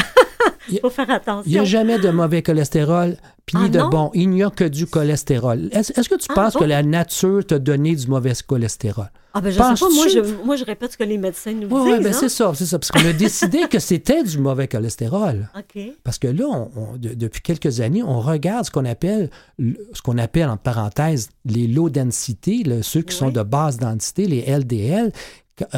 [0.69, 1.45] Il faut faire attention.
[1.47, 4.11] Il n'y a jamais de mauvais cholestérol, puis ah de bon.
[4.13, 5.71] Il n'y a que du cholestérol.
[5.73, 9.09] Est-ce que tu ah penses que la nature t'a donné du mauvais cholestérol?
[9.33, 11.69] Ah ben je sais pas, moi je, moi je, répète ce que les médecins nous
[11.69, 11.71] disent.
[11.71, 12.13] Oui, ben hein.
[12.13, 12.79] c'est ça, c'est ça.
[12.79, 15.49] Parce qu'on a décidé que c'était du mauvais cholestérol.
[15.57, 15.83] OK.
[16.05, 20.49] Parce que là, on, depuis quelques années, on regarde ce qu'on appelle, ce qu'on appelle
[20.49, 25.13] en parenthèse, les low density, ceux qui sont de basse densité, les LDL,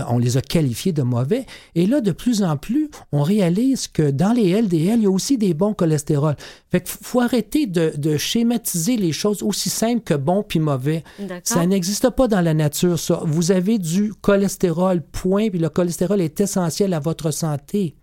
[0.08, 1.46] on les a qualifiés de mauvais.
[1.74, 5.10] Et là, de plus en plus, on réalise que dans les LDL, il y a
[5.10, 6.36] aussi des bons cholestérols.
[6.70, 11.04] Fait qu'il faut arrêter de, schématiser les choses aussi simples que bon puis mauvais.
[11.44, 13.22] Ça n'existe pas dans la nature, ça.
[13.24, 17.94] Vous avez du cholestérol, point, puis le cholestérol est essentiel à votre santé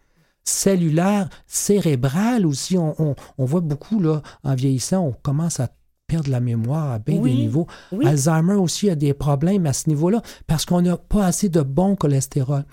[0.43, 2.77] cellulaire, cérébrale aussi.
[2.77, 5.69] On, on voit beaucoup, là, en vieillissant, on commence à
[6.07, 7.67] perdre la mémoire à bien des niveaux.
[8.03, 11.95] Alzheimer aussi a des problèmes à ce niveau-là parce qu'on n'a pas assez de bon
[11.95, 12.63] cholestérol.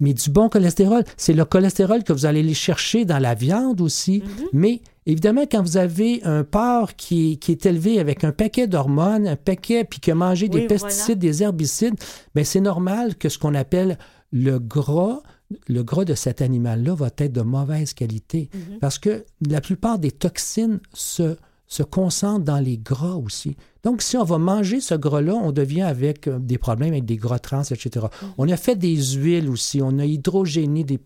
[0.00, 3.80] Mais du bon cholestérol, c'est le cholestérol que vous allez aller chercher dans la viande
[3.80, 4.18] aussi.
[4.18, 4.48] Mm-hmm.
[4.52, 9.36] Mais évidemment, quand vous avez un porc qui, est élevé avec un paquet d'hormones, un
[9.36, 11.94] paquet, puis qui a mangé des pesticides, des herbicides,
[12.34, 13.96] bien, c'est normal que ce qu'on appelle
[14.32, 15.20] le gras,
[15.68, 18.50] le gras de cet animal-là va être de mauvaise qualité.
[18.52, 18.78] Mm-hmm.
[18.80, 21.36] Parce que la plupart des toxines se
[21.74, 23.56] se concentre dans les gras aussi.
[23.82, 27.16] Donc, si on va manger ce gras-là, on devient avec euh, des problèmes avec des
[27.16, 27.88] gras trans, etc.
[27.94, 28.26] Mm-hmm.
[28.38, 31.00] On a fait des huiles aussi, on a hydrogéné des...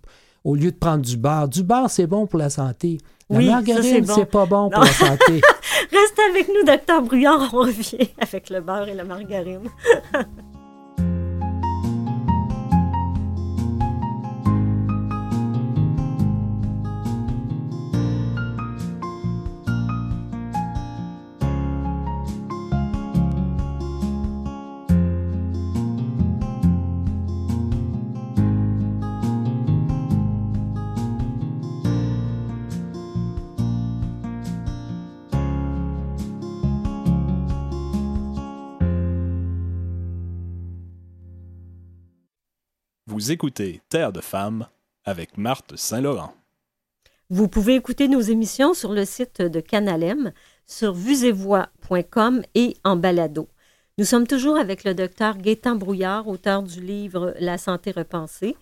[0.44, 1.48] au lieu de prendre du beurre.
[1.48, 2.98] Du beurre, c'est bon pour la santé.
[3.30, 5.40] La margarine, c'est pas bon pour la santé.
[5.90, 9.70] Reste avec nous, docteur Brouillard, on revient avec le beurre et la margarine.
[43.10, 44.66] Vous écoutez Terre de femmes
[45.02, 46.34] avec Marthe Saint-Laurent.
[47.30, 50.32] Vous pouvez écouter nos émissions sur le site de Canalem,
[50.66, 53.48] sur vuesetvoix.com et en balado.
[53.96, 58.56] Nous sommes toujours avec le docteur Gaétan Brouillard, auteur du livre La santé repensée.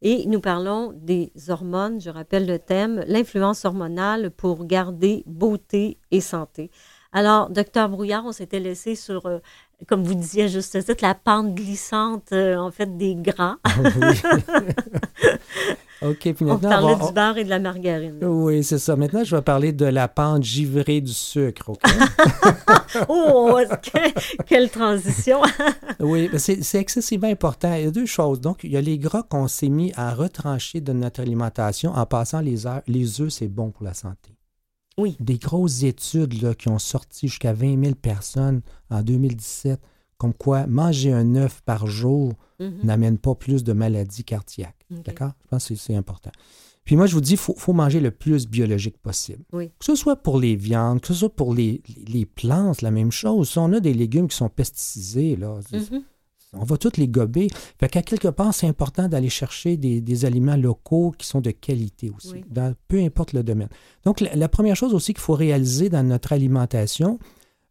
[0.00, 6.20] Et nous parlons des hormones, je rappelle le thème, l'influence hormonale pour garder beauté et
[6.20, 6.70] santé.
[7.10, 9.38] Alors, docteur Brouillard, on s'était laissé sur euh,
[9.86, 13.56] comme vous disiez juste la pente glissante, euh, en fait, des gras.
[13.64, 13.70] Ah
[16.00, 18.18] OK, puis maintenant, on parlait du beurre et de la margarine.
[18.22, 18.94] Oui, c'est ça.
[18.94, 21.70] Maintenant, je vais parler de la pente givrée du sucre.
[21.70, 21.80] OK?
[23.08, 23.58] oh,
[24.46, 25.40] quelle transition!
[26.00, 27.74] oui, c'est excessivement important.
[27.74, 28.40] Il y a deux choses.
[28.40, 32.06] Donc, il y a les gras qu'on s'est mis à retrancher de notre alimentation en
[32.06, 32.82] passant les, heures.
[32.86, 34.37] les œufs, c'est bon pour la santé.
[34.98, 35.16] Oui.
[35.20, 39.80] Des grosses études là, qui ont sorti jusqu'à 20 000 personnes en 2017,
[40.18, 42.80] comme quoi manger un œuf par jour mhm.
[42.82, 44.84] n'amène pas plus de maladies cardiaques.
[44.90, 45.32] D'accord?
[45.44, 46.32] Je pense que c'est important.
[46.84, 49.44] Puis moi, je vous dis, il faut, manger le plus biologique possible.
[49.52, 49.68] Oui.
[49.78, 53.12] Que ce soit pour les viandes, que ce soit pour les, les plantes, la même
[53.12, 53.50] chose.
[53.50, 55.60] Si on a des légumes qui sont pesticisés, là.
[56.54, 57.48] On va tous les gober.
[57.78, 62.10] Fait qu'à quelque part, c'est important d'aller chercher des, aliments locaux qui sont de qualité
[62.16, 63.68] aussi, dans, peu importe le domaine.
[64.04, 67.18] Donc, la, première chose aussi qu'il faut réaliser dans notre alimentation,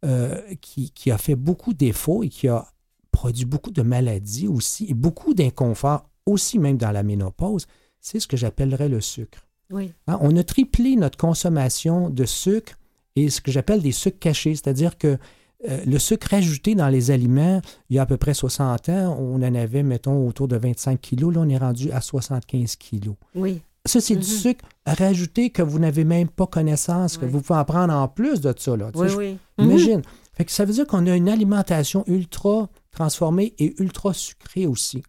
[0.06, 2.68] euh, qui, a fait beaucoup d'effets et qui a
[3.12, 7.66] produit beaucoup de maladies aussi, et beaucoup d'inconfort aussi même dans la ménopause,
[8.00, 9.40] c'est ce que j'appellerais le sucre.
[9.72, 9.92] Oui.
[10.06, 12.78] Hein, on a triplé notre consommation de sucre
[13.16, 15.18] et ce que j'appelle des sucres cachés, c'est-à-dire que
[15.68, 19.18] euh, le sucre ajouté dans les aliments, il y a à peu près 60 ans,
[19.20, 21.34] on en avait, mettons, autour de 25 kilos.
[21.34, 23.16] Là, on est rendu à 75 kilos.
[23.34, 23.62] Oui.
[23.86, 24.42] Ça, c'est du mm-hmm.
[24.42, 28.42] sucre rajouté que vous n'avez même pas connaissance, que vous pouvez en prendre en plus
[28.42, 28.76] de ça.
[28.76, 28.92] Là.
[28.94, 29.38] Oui, oui.
[29.58, 30.02] Imagine.
[30.34, 35.04] Fait que ça veut dire qu'on a une alimentation ultra transformée et ultra sucrée aussi.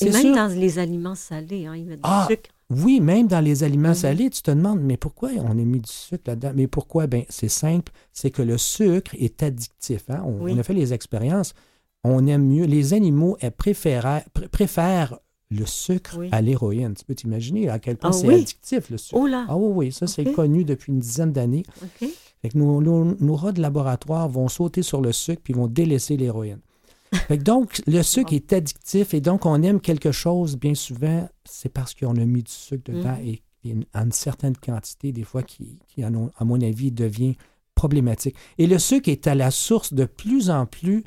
[0.00, 2.50] Et même dans les aliments salés, hein, ils mettent du ah, sucre.
[2.70, 3.94] Oui, même dans les aliments mhm.
[3.94, 6.52] salés, tu te demandes, mais pourquoi on a mis du sucre là-dedans?
[6.54, 7.06] Mais pourquoi?
[7.06, 10.10] Ben, c'est simple, c'est que le sucre est addictif.
[10.10, 10.22] Hein?
[10.24, 11.54] On, a fait les expériences.
[12.04, 12.64] On aime mieux.
[12.64, 15.18] Les animaux préfèrent, préfèrent
[15.50, 16.94] le sucre à l'héroïne.
[16.94, 19.18] Tu peux t'imaginer à quel point ah c'est addictif, le sucre.
[19.18, 19.46] Oh là.
[19.48, 21.64] Ah oui, oui, ça, c'est connu depuis une dizaine d'années.
[22.54, 26.60] nos, rats de laboratoire vont sauter sur le sucre puis vont délaisser l'héroïne
[27.44, 31.94] donc, le sucre est addictif et donc on aime quelque chose bien souvent, c'est parce
[31.94, 33.26] qu'on a mis du sucre dedans mm.
[33.26, 33.42] et,
[33.94, 37.36] en une certaine quantité, des fois, qui, à mon avis, devient
[37.74, 38.34] problématique.
[38.56, 41.04] Et le sucre est à la source de plus en plus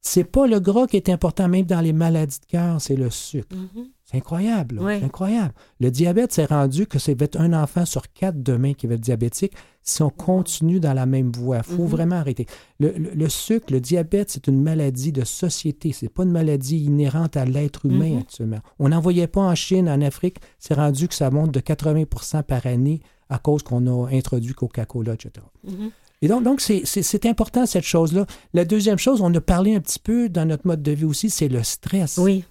[0.00, 3.10] C'est pas le gras qui est important, même dans les maladies de cœur, c'est le
[3.10, 3.54] sucre.
[3.54, 3.88] Mhm.
[4.12, 4.78] C'est incroyable.
[4.80, 4.98] Oui.
[5.00, 5.54] C'est incroyable.
[5.80, 8.94] Le diabète s'est rendu que ça va être un enfant sur quatre demain qui va
[8.94, 11.58] être diabétique si on continue dans la même voie.
[11.68, 11.88] Il faut Mhm.
[11.88, 12.46] vraiment arrêter.
[12.78, 15.92] Le, le- le sucre, le diabète, c'est une maladie de société.
[15.92, 18.18] C'est pas une maladie inhérente à l'être humain Mhm.
[18.18, 18.58] actuellement.
[18.78, 20.36] On n'en voyait pas en Chine, en Afrique.
[20.58, 25.14] C'est rendu que ça monte de 80% par année à cause qu'on a introduit Coca-Cola,
[25.14, 25.32] etc.
[25.64, 25.90] Mhm.
[26.24, 28.26] Et donc, donc c'est, c'est- c'est important cette chose-là.
[28.54, 31.30] La deuxième chose, on a parlé un petit peu dans notre mode de vie aussi,
[31.30, 32.18] c'est le stress.
[32.18, 32.44] Oui.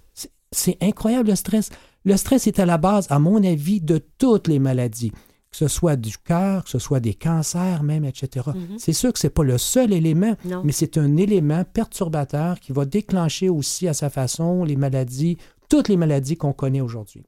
[0.54, 1.70] C'est- incroyable le stress.
[2.04, 5.68] Le stress est à la base, à mon avis, de toutes les maladies, que ce
[5.68, 8.50] soit du cœur, que ce soit des cancers même, etc.
[8.54, 8.78] Mhm.
[8.80, 10.62] C'est sûr que ce n'est pas le seul élément, Non.
[10.64, 15.38] mais c'est un élément perturbateur qui va déclencher aussi à sa façon les maladies,
[15.70, 17.24] toutes les maladies qu'on connaît aujourd'hui.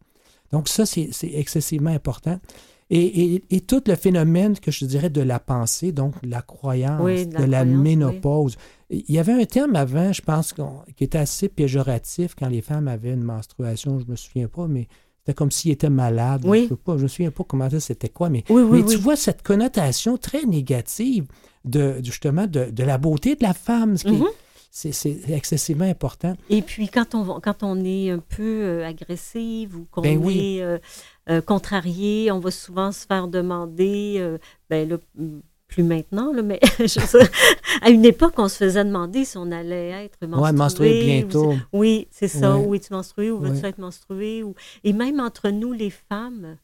[0.51, 2.39] Donc ça, c'est excessivement important.
[2.89, 7.01] Et, et- et tout le phénomène que je dirais de la pensée, donc la croyance,
[7.01, 7.69] Oui, de de la oui.
[7.69, 8.55] ménopause.
[8.89, 12.61] Il y avait un terme avant, je pense, qu'on- qui était assez péjoratif quand les
[12.61, 14.87] femmes avaient une menstruation, je me souviens pas, mais
[15.19, 16.43] c'était comme s'ils étaient malades.
[16.45, 16.69] Oui.
[16.69, 19.15] Je je me souviens pas comment ça c'était quoi, mais, Oui, oui, mais tu vois
[19.15, 21.25] cette connotation très négative
[21.65, 24.27] de justement de, de la beauté de la femme, ce qui est- Mhm.
[24.71, 26.35] c'est excessivement important.
[26.49, 30.61] Et puis, quand on, quand on est un peu euh, agressive ou qu'on Ben est
[30.61, 30.77] euh,
[31.29, 34.37] euh, contrarié, on va souvent se faire demander, euh,
[34.69, 34.97] ben là,
[35.67, 36.99] plus maintenant, là, mais je
[37.81, 40.43] à une époque, on se faisait demander si on allait être menstrué.
[40.43, 41.53] Ouais, menstruer ou bientôt.
[41.71, 42.57] Oui, c'est ça.
[42.57, 43.69] Où es-tu menstrué ou veux-tu Ouais.
[43.69, 44.43] être menstrué?
[44.43, 44.53] Ou...
[44.83, 46.57] Et même entre nous, les femmes,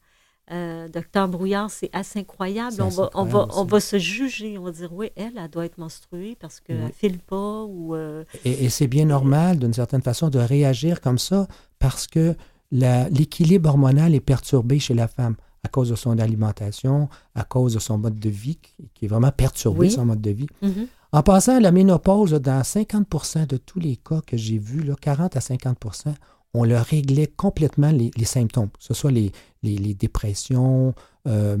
[0.52, 2.76] euh, docteur Brouillard, c'est assez incroyable.
[2.80, 4.58] On assez va, on, va, on va se juger.
[4.58, 6.84] On va dire, oui, elle, elle doit être menstruée parce qu'elle Oui.
[6.86, 7.94] ne file pas ou...
[7.96, 11.48] euh, Et, et c'est bien normal, d'une certaine façon, de réagir comme ça
[11.80, 12.34] parce que
[12.72, 17.78] l'équilibre hormonal est perturbé chez la femme à cause de son alimentation, à cause de
[17.78, 18.58] son mode de vie,
[18.94, 19.90] qui, est vraiment perturbé, Oui.
[19.90, 20.46] son mode de vie.
[20.62, 20.86] mhm.
[21.12, 25.36] En passant, la ménopause, dans 50% de tous les cas que j'ai vus, là, 40
[25.36, 26.14] à 50%
[26.54, 29.30] on leur réglait complètement les, les symptômes, que ce soit les,
[29.62, 30.94] les- les dépressions,
[31.28, 31.56] euh,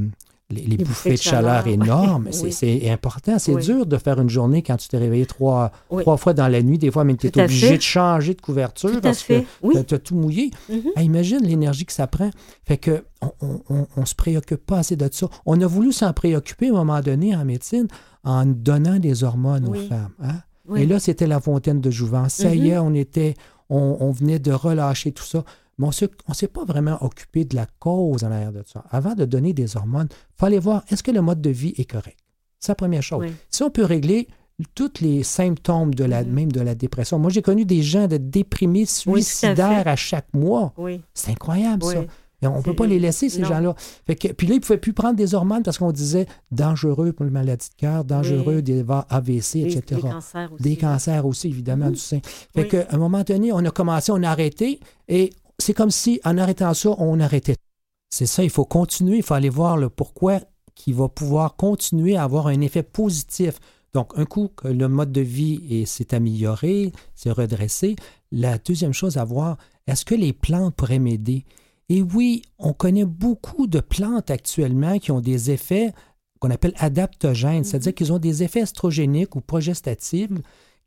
[0.50, 2.28] les, les bouffées de chaleur, énormes.
[2.42, 2.52] Oui.
[2.52, 3.38] C'est- important.
[3.38, 3.62] C'est Oui.
[3.64, 6.02] dur de faire une journée quand tu t'es réveillé trois, Oui.
[6.02, 7.76] trois fois dans la nuit, des fois même tu es obligé fait.
[7.76, 9.42] de changer de couverture Tout parce que
[9.84, 10.50] tu as tout mouillé.
[10.68, 10.82] Mhm.
[10.96, 12.30] Ah, imagine l'énergie que ça prend.
[12.66, 13.04] Fait que
[13.40, 15.28] on, on se préoccupe pas assez de ça.
[15.46, 17.86] On a voulu s'en préoccuper à un moment donné en médecine
[18.24, 20.10] en donnant des hormones aux femmes.
[20.22, 20.36] hein?
[20.76, 22.34] Et là, c'était la fontaine de jouvence.
[22.34, 23.34] Ça y est, on était,
[23.70, 25.42] on, on venait de relâcher tout ça.
[25.80, 28.84] Mais on ne s'est pas vraiment occupé de la cause en arrière de ça.
[28.90, 31.90] Avant de donner des hormones, il fallait voir est-ce que le mode de vie est
[31.90, 32.18] correct?
[32.58, 33.20] C'est la première chose.
[33.20, 33.32] Oui.
[33.48, 34.28] Si on peut régler
[34.74, 36.32] tous les symptômes de la, Mhm.
[36.32, 37.18] même de la dépression.
[37.18, 40.74] Moi, j'ai connu des gens de déprimés Oui, tout à suicidaires à, chaque mois.
[40.76, 41.00] Oui.
[41.14, 41.94] C'est incroyable, Oui.
[41.94, 42.00] ça.
[42.42, 43.74] Et on ne peut pas les laisser, ces gens-là.
[44.06, 47.30] Puis là, ils ne pouvaient plus prendre des hormones parce qu'on disait dangereux pour les
[47.30, 50.00] maladies de cœur, dangereux des AVC, Des, etc.
[50.02, 50.62] des cancers aussi.
[50.62, 52.20] Des cancers aussi, évidemment, du sein.
[52.54, 55.30] Fait qu'à un moment donné, on a commencé, on a arrêté, et
[55.60, 57.56] c'est comme si, en arrêtant ça, on arrêtait.
[58.10, 60.40] C'est ça, il faut continuer, il faut aller voir le pourquoi
[60.74, 63.58] qui va pouvoir continuer à avoir un effet positif.
[63.92, 67.96] Donc, un coup que le mode de vie est- s'est amélioré, s'est redressé,
[68.32, 71.44] la deuxième chose à voir, est-ce que les plantes pourraient m'aider?
[71.88, 75.92] Et oui, on connaît beaucoup de plantes actuellement qui ont des effets
[76.38, 80.30] qu'on appelle adaptogènes, c'est-à-dire qu'ils ont des effets estrogéniques ou progestatifs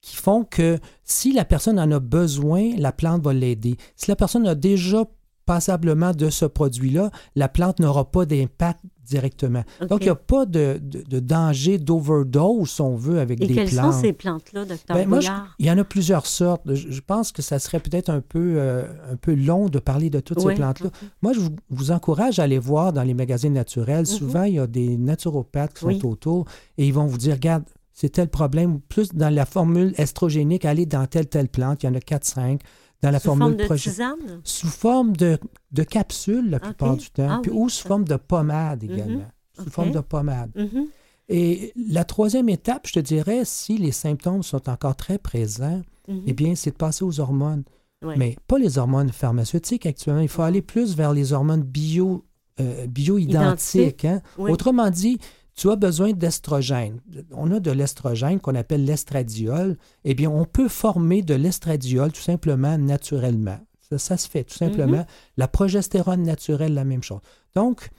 [0.04, 3.78] qui font que si la personne en a besoin, la plante va l'aider.
[3.96, 5.06] Si la personne a déjà
[5.46, 9.64] passablement de ce produit-là, la plante n'aura pas d'impact directement.
[9.90, 13.54] Donc, il n'y a pas de, de- de danger d'overdose, on veut, avec Et des
[13.56, 13.94] quelles plantes.
[13.94, 15.56] sont ces plantes-là, docteur Ben, moi, je- Bouillard?
[15.60, 16.62] il y en a plusieurs sortes.
[16.74, 20.10] Je, je pense que ça serait peut-être un peu, euh, un peu long de parler
[20.10, 20.90] de toutes Oui, ces plantes-là.
[21.22, 24.06] Moi, je vous, vous encourage à aller voir dans les magazines naturels.
[24.08, 25.94] Souvent, il y a des naturopathes qui sont Mhm.
[25.96, 26.02] Oui.
[26.06, 26.46] autour
[26.78, 27.64] et ils vont vous dire, regarde,
[27.94, 28.82] c'est tel problème.
[28.82, 31.84] Plus dans la formule estrogénique, allez dans telle, telle plante.
[31.84, 32.60] Il y en a 4-5.
[33.02, 34.42] Dans la Sous forme formule de tisane?
[34.44, 35.38] Sous forme de,
[35.72, 37.28] de capsule la plupart du temps.
[37.30, 39.26] Ah puis, oui, ou sous forme de pommade également.
[39.62, 40.52] Sous forme de pommade.
[40.56, 40.88] Mhm.
[41.30, 46.22] Et la troisième étape, je te dirais, si les symptômes sont encore très présents, Mhm.
[46.28, 47.64] eh bien, c'est de passer aux hormones.
[48.04, 48.18] Ouais.
[48.18, 50.22] Mais pas les hormones pharmaceutiques actuellement.
[50.22, 52.26] Il faut aller plus vers les hormones bio,
[52.60, 54.06] euh, bio-identiques.
[54.06, 54.22] hein.
[54.38, 54.52] Oui.
[54.52, 55.18] Autrement dit,
[55.56, 57.00] tu as besoin d'estrogène.
[57.32, 59.78] On a de l'estrogène qu'on appelle l'estradiol.
[60.04, 63.60] Eh bien, on peut former de l'estradiol tout simplement naturellement.
[63.82, 65.00] Ça, ça se fait tout simplement.
[65.00, 65.06] Mhm.
[65.38, 67.20] La progestérone naturelle, la même chose.
[67.56, 67.90] Donc,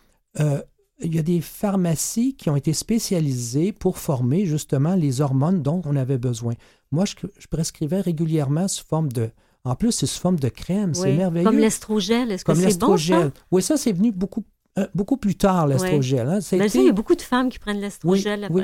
[0.41, 0.61] euh,
[1.01, 5.83] il y a des pharmacies qui ont été spécialisées pour former justement les hormones dont
[5.85, 6.55] on avait besoin.
[6.91, 9.31] Moi, je, je prescrivais régulièrement sous forme de...
[9.65, 10.93] En plus, c'est sous forme de crème.
[10.95, 11.47] C'est merveilleux.
[11.47, 13.31] Comme l'estrogel, est-ce que c'est bon, ça?
[13.51, 14.45] oui, ça, c'est venu beaucoup,
[14.79, 16.29] euh, beaucoup plus tard, l'estrogel.
[16.29, 16.39] hein.
[16.53, 18.47] Mais été- il y a beaucoup de femmes qui prennent l'estrogel.
[18.51, 18.63] Oui,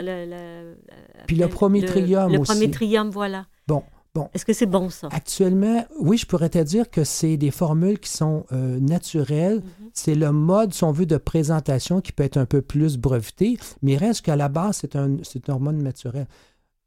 [1.26, 2.50] Puis le après- prométhélium le, aussi.
[2.52, 3.46] prométhélium, voilà.
[3.66, 3.82] Bon,
[4.12, 4.28] Bon.
[4.34, 5.08] Est-ce que c'est bon, ça?
[5.12, 9.58] Actuellement, oui, je pourrais te dire que c'est des formules qui sont euh, naturelles.
[9.58, 9.90] Mhm.
[9.94, 13.56] C'est le mode, si on veut, de présentation qui peut être un peu plus breveté,
[13.82, 16.26] mais il reste qu'à la base, c'est un, une hormone naturelle.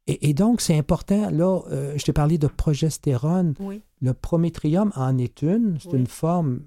[0.06, 3.54] Et, et donc, c'est important, là, euh, je t'ai parlé de progestérone.
[3.58, 3.80] Oui.
[4.02, 6.00] Le prométrium en est une, c'est Oui.
[6.00, 6.60] une forme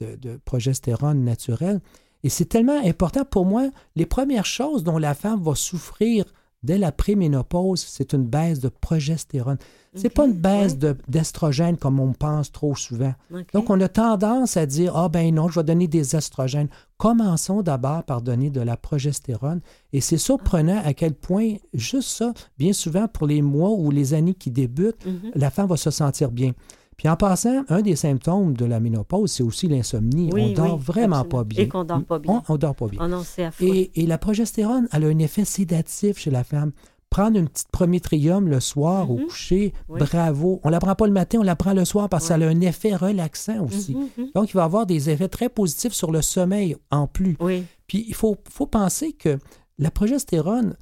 [0.00, 1.80] de, de progestérone naturelle.
[2.22, 6.24] Et c'est tellement important pour moi, les premières choses dont la femme va souffrir
[6.62, 9.56] dès la préménopause, c'est une baisse de progestérone.
[9.94, 10.14] C'est OK.
[10.14, 10.78] pas une baisse Ouais.
[10.78, 13.14] de- d'estrogène comme on pense trop souvent.
[13.54, 16.68] Donc, on a tendance à dire Ah, ben non, je vais donner des estrogènes.
[16.98, 19.62] Commençons d'abord par donner de la progestérone.
[19.94, 24.12] Et c'est surprenant à quel point, juste ça, bien souvent pour les mois ou les
[24.14, 25.32] années qui débutent, Mhm.
[25.34, 26.52] la femme va se sentir bien.
[27.00, 30.28] Puis en passant, un des symptômes de la ménopause, c'est aussi l'insomnie.
[30.34, 31.38] Oui, on dort oui, vraiment absolument.
[31.38, 31.62] pas bien.
[31.64, 32.42] Et qu'on dort pas bien.
[32.46, 33.00] On, on dort pas bien.
[33.02, 33.22] Oh non.
[33.62, 36.72] Et, et la progestérone, elle a un effet sédatif chez la femme.
[37.08, 39.24] Prendre une petite prométrium le soir au Mhm.
[39.28, 39.98] coucher, Oui.
[39.98, 40.60] bravo.
[40.62, 42.34] On la prend pas le matin, on la prend le soir parce Ouais.
[42.34, 43.94] qu'elle a un effet relaxant aussi.
[43.94, 44.30] Mhm, mhm.
[44.34, 47.38] Donc, il va avoir des effets très positifs sur le sommeil en plus.
[47.40, 47.64] Oui.
[47.86, 49.38] Puis, il faut, faut penser que
[49.78, 50.76] la progestérone,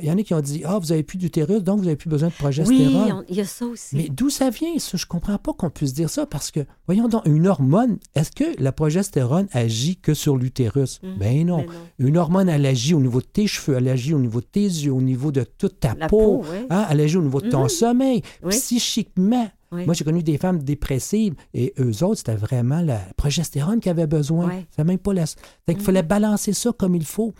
[0.00, 1.96] il y en a qui ont dit Ah, vous avez plus d'utérus, donc vous n'avez
[1.96, 3.12] plus besoin de Oui, progestérone.
[3.12, 3.96] on- il y a ça aussi.
[3.96, 4.96] Mais d'où ça vient, ça?
[4.96, 8.44] Je comprends pas qu'on puisse dire ça parce que, voyons donc, une hormone, est-ce que
[8.62, 11.00] la progestérone agit que sur l'utérus?
[11.02, 11.16] Mhm.
[11.18, 11.56] Ben non.
[11.58, 11.72] Mais non.
[11.98, 14.62] Une hormone, elle agit au niveau de tes cheveux, elle agit au niveau de tes
[14.64, 16.66] yeux, au niveau de toute ta La peau, peau, oui.
[16.70, 17.68] hein, elle agit au niveau de ton Mhm.
[17.68, 18.22] sommeil.
[18.42, 18.50] Oui.
[18.50, 19.84] Psychiquement, Oui.
[19.86, 24.06] moi j'ai connu des femmes dépressives et eux autres, c'était vraiment la progestérone qu'ils avaient
[24.06, 24.48] besoin.
[24.48, 24.66] Ouais.
[24.70, 25.26] C'était même pas la...
[25.26, 25.36] Fait
[25.68, 25.82] qu'il Mhm.
[25.82, 27.32] fallait balancer ça comme il faut.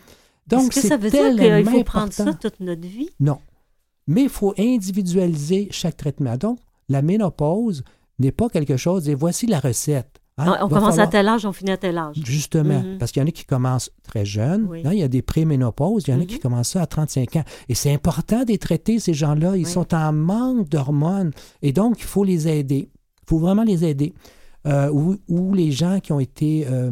[0.47, 3.09] Donc, Est-ce que ça veut dire qu'il faut prendre ça toute notre vie?
[3.19, 3.37] Non.
[4.07, 6.37] Mais il faut individualiser chaque traitement.
[6.37, 7.83] Donc, la ménopause
[8.19, 10.19] n'est pas quelque chose et voici la recette.
[10.37, 10.57] hein.
[10.61, 12.15] on Va commence falloir- à tel âge, on finit à tel âge.
[12.23, 12.97] Justement, Mhm.
[12.97, 14.65] parce qu'il y en a qui commencent très jeunes.
[14.69, 14.81] Oui.
[14.83, 16.25] hein, il y a des préménopauses, il y en a Mhm.
[16.27, 17.43] qui commencent ça à 35 ans.
[17.69, 19.55] Et c'est important de les traiter, ces gens-là.
[19.55, 19.71] Ils Oui.
[19.71, 21.31] sont en manque d'hormones.
[21.61, 22.89] Et donc, il faut les aider.
[23.21, 24.13] Il faut vraiment les aider.
[24.65, 26.65] Euh, ou, ou les gens qui ont été...
[26.69, 26.91] euh,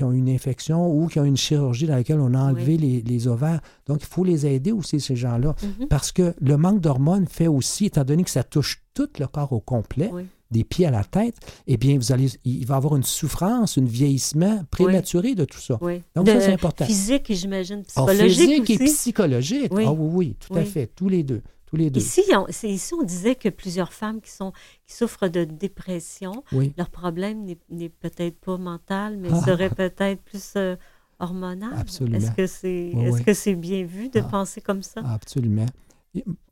[0.00, 3.02] qui ont une infection ou qui ont une chirurgie dans laquelle on a enlevé les,
[3.02, 3.60] les ovaires.
[3.86, 5.54] Donc, il faut les aider aussi, ces gens-là.
[5.62, 5.88] Mhm.
[5.88, 9.52] Parce que le manque d'hormones fait aussi, étant donné que ça touche tout le corps
[9.52, 10.22] au complet, Oui.
[10.50, 11.34] des pieds à la tête,
[11.66, 15.60] eh bien, vous allez, il va y avoir une souffrance, un vieillissement prématuré de tout
[15.60, 15.78] ça.
[16.16, 16.86] Donc, De- ça, c'est important.
[16.86, 18.72] Physique j'imagine psychologique physique aussi.
[18.72, 19.72] et psychologique.
[19.74, 19.84] Oui.
[19.86, 20.86] Ah oui, oui, tout à fait.
[20.96, 21.42] Tous les deux.
[21.70, 22.00] Tous les deux.
[22.00, 24.52] Ici on, ici, on disait que plusieurs femmes qui, sont,
[24.86, 29.40] qui souffrent de dépression, Oui, leur problème n'est, peut-être pas mental, mais Ah.
[29.44, 30.74] serait peut-être plus euh,
[31.20, 31.72] hormonal.
[31.76, 32.16] Absolument.
[32.18, 33.24] Est-ce que c'est, Oui, est-ce oui.
[33.24, 34.24] que c'est bien vu de Ah.
[34.28, 35.00] penser comme ça?
[35.04, 35.66] absolument.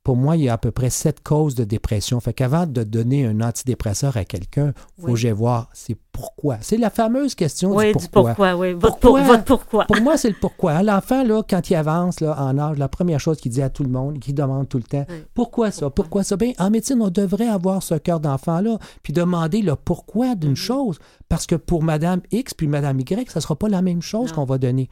[0.09, 2.19] Pour moi, il y a à peu près sept causes de dépression.
[2.19, 6.57] Fait qu'avant de donner un antidépresseur à quelqu'un, il faut que j'aille voir c'est pourquoi?
[6.63, 8.31] C'est la fameuse question oui, du du pourquoi.
[8.31, 8.73] pourquoi, oui.
[8.73, 9.21] Votre, Pourquoi?
[9.21, 9.85] pour- votre pourquoi.
[9.85, 10.73] Pour moi, c'est le pourquoi.
[10.73, 13.69] Hein, L'enfant, là, quand il avance là, en âge, la première chose qu'il dit à
[13.69, 15.17] tout le monde, qu'il demande tout le temps, Oui.
[15.35, 15.91] pourquoi ça?
[15.91, 16.25] Pourquoi?
[16.25, 16.39] Ça?
[16.39, 20.57] Bien, en médecine, on devrait avoir ce cœur d'enfant-là, puis demander le pourquoi d'une Mhm.
[20.57, 20.99] chose.
[21.29, 24.33] Parce que pour Madame X puis Madame Y, ça ne sera pas la même chose
[24.33, 24.89] qu'on va donner.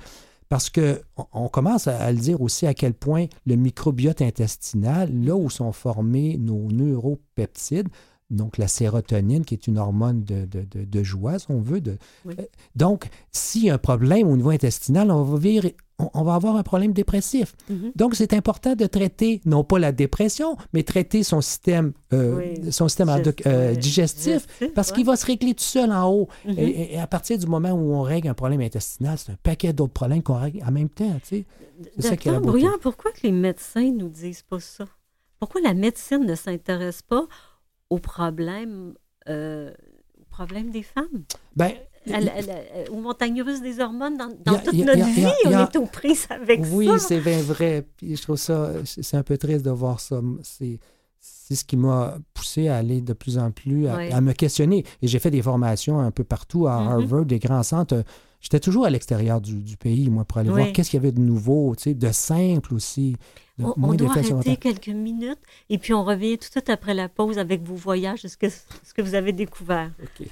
[0.48, 5.10] Parce que on- on commence à le dire aussi à quel point le microbiote intestinal,
[5.12, 7.88] là où sont formés nos neuropeptides,
[8.30, 11.80] donc la sérotonine, qui est une hormone de, de- de- de joie, si on veut.
[11.80, 12.34] De, Oui.
[12.38, 12.42] Euh,
[12.74, 15.70] Donc, s'il y a un problème au niveau intestinal, on va, vivre-
[16.00, 17.54] on, on va avoir un problème dépressif.
[17.70, 17.92] Mhm.
[17.94, 22.72] Donc, c'est important de traiter, non pas la dépression, mais traiter son système, euh, Oui.
[22.72, 24.96] son système Gest- euh, digestif, parce ouais.
[24.96, 26.28] qu'il va se régler tout seul en haut.
[26.46, 26.54] Mhm.
[26.58, 29.72] Et, et à partir du moment où on règle un problème intestinal, c'est un paquet
[29.72, 31.14] d'autres problèmes qu'on règle en même temps.
[31.22, 31.44] Tu sais.
[31.98, 32.66] C'est ça qui est la beauté.
[32.82, 34.86] Pourquoi que les médecins nous disent pas ça?
[35.38, 37.26] Pourquoi la médecine ne s'intéresse pas
[37.90, 38.94] aux problèmes,
[39.28, 39.70] euh,
[40.20, 41.24] aux problèmes des femmes?
[41.54, 41.72] Ben,
[42.12, 44.84] À la- à la- aux montagnes russes des hormones dans, Y dans a- toute a-
[44.84, 46.98] notre a- vie, on est aux prises avec oui, ça.
[47.00, 47.84] c'est bien vrai.
[47.96, 50.20] Puis je trouve ça, c'est un peu triste de voir ça.
[50.44, 50.78] C'est,
[51.48, 54.10] c'est ce qui m'a poussé à aller de plus en plus, à, Ouais.
[54.12, 54.84] à me questionner.
[55.00, 56.88] Et j'ai fait des formations un peu partout, à Mhm.
[56.88, 58.02] Harvard, des grands centres.
[58.40, 61.12] J'étais toujours à l'extérieur du, du pays, moi, pour aller voir qu'est-ce qu'il y avait
[61.12, 63.16] de nouveau, tu sais, de simple aussi.
[63.58, 65.38] de On, on doit arrêter quelques minutes
[65.70, 68.48] et puis on revient tout de suite après la pause avec vos voyages, ce que,
[68.48, 69.92] ce que vous avez découvert?
[70.02, 70.28] OK.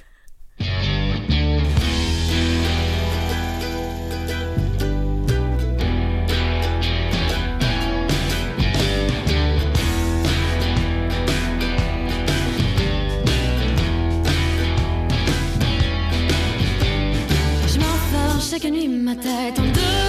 [18.55, 20.04] Chaque nuit ma tête en deux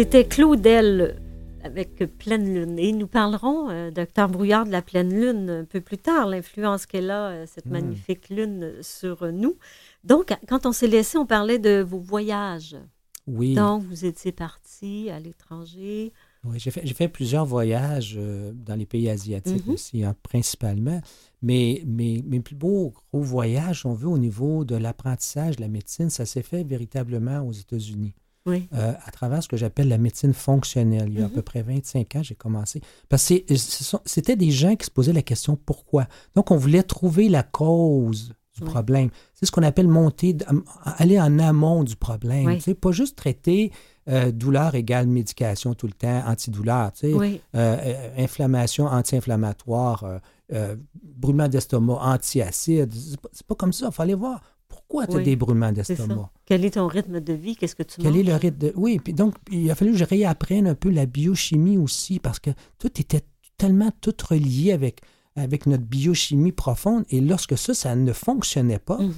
[0.00, 1.20] C'était Claudel
[1.62, 2.78] avec Pleine Lune.
[2.78, 6.86] Et nous parlerons, euh, docteur Brouillard, de la pleine lune un peu plus tard, l'influence
[6.86, 7.70] qu'elle a, euh, cette Mm.
[7.72, 9.58] magnifique lune, sur nous.
[10.02, 12.78] Donc, quand on s'est laissé, on parlait de vos voyages.
[13.26, 13.54] Oui.
[13.54, 16.14] Donc, vous étiez parti à l'étranger.
[16.44, 19.74] Oui, j'ai fait, j'ai fait plusieurs voyages euh, dans les pays asiatiques Mhm.
[19.74, 21.02] aussi, hein, principalement.
[21.42, 25.68] Mais mes, mes plus beaux gros voyages, on veut, au niveau de l'apprentissage de la
[25.68, 28.14] médecine, ça s'est fait véritablement aux États-Unis,
[28.46, 28.68] Oui.
[28.74, 31.08] euh, à travers ce que j'appelle la médecine fonctionnelle.
[31.08, 31.34] Il y a à Mhm.
[31.34, 32.80] peu près 25 ans, j'ai commencé.
[33.08, 33.34] Parce que
[34.06, 36.06] c'était des gens qui se posaient la question pourquoi?
[36.34, 38.68] Donc, on voulait trouver la cause du Oui.
[38.70, 39.10] problème.
[39.34, 40.36] C'est ce qu'on appelle monter,
[40.84, 42.46] aller en amont du problème.
[42.46, 42.56] Oui.
[42.56, 43.72] Tu sais, pas juste traiter
[44.08, 46.92] euh, douleur égale médication tout le temps, antidouleur.
[46.92, 47.14] tu sais.
[47.14, 47.40] Oui.
[47.54, 50.20] Euh, inflammation anti-inflammatoire,
[50.52, 52.92] euh, brûlement d'estomac anti-acide.
[52.92, 53.86] C'est pas, c'est pas comme ça.
[53.90, 54.40] Il fallait voir
[54.90, 55.94] pourquoi tu as Oui, des brûlements C'est ça.
[56.06, 56.30] d'estomac?
[56.46, 57.54] Quel est ton rythme de vie?
[57.56, 58.72] Qu'est-ce que tu Quel est le rythme de...
[58.76, 62.38] Oui, puis donc, il a fallu que je réapprenne un peu la biochimie aussi, parce
[62.40, 63.22] que tout était
[63.56, 65.00] tellement tout relié avec,
[65.36, 67.04] avec notre biochimie profonde.
[67.10, 69.12] Et lorsque ça, ça ne fonctionnait pas, Mhm.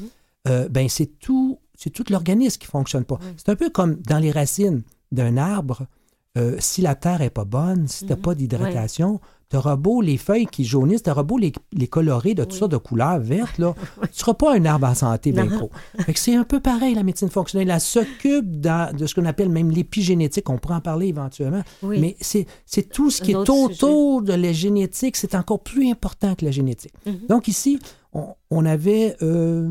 [0.48, 3.18] euh, ben c'est tout, c'est tout l'organisme qui fonctionne pas.
[3.22, 3.28] Oui.
[3.36, 5.86] C'est un peu comme dans les racines d'un arbre.
[6.38, 8.22] Euh, si la terre est pas bonne, si tu n'as Mhm.
[8.22, 9.20] pas d'hydratation,
[9.50, 12.52] tu auras beau les feuilles qui jaunissent, tu auras beau les, les colorer de toutes
[12.54, 12.58] Oui.
[12.60, 15.70] sortes de couleurs vertes, là, tu ne seras pas un arbre en santé, bien gros.
[16.14, 17.68] C'est un peu pareil, la médecine fonctionnelle.
[17.70, 20.48] Elle s'occupe de ce qu'on appelle même l'épigénétique.
[20.48, 21.62] On pourra en parler éventuellement.
[21.82, 22.00] Oui.
[22.00, 22.46] Mais c'est
[22.90, 25.16] tout ce qui est autour de la génétique.
[25.18, 26.94] C'est encore plus important que la génétique.
[27.04, 27.26] Mhm.
[27.28, 27.78] Donc ici,
[28.14, 29.16] on, on avait...
[29.20, 29.68] euh,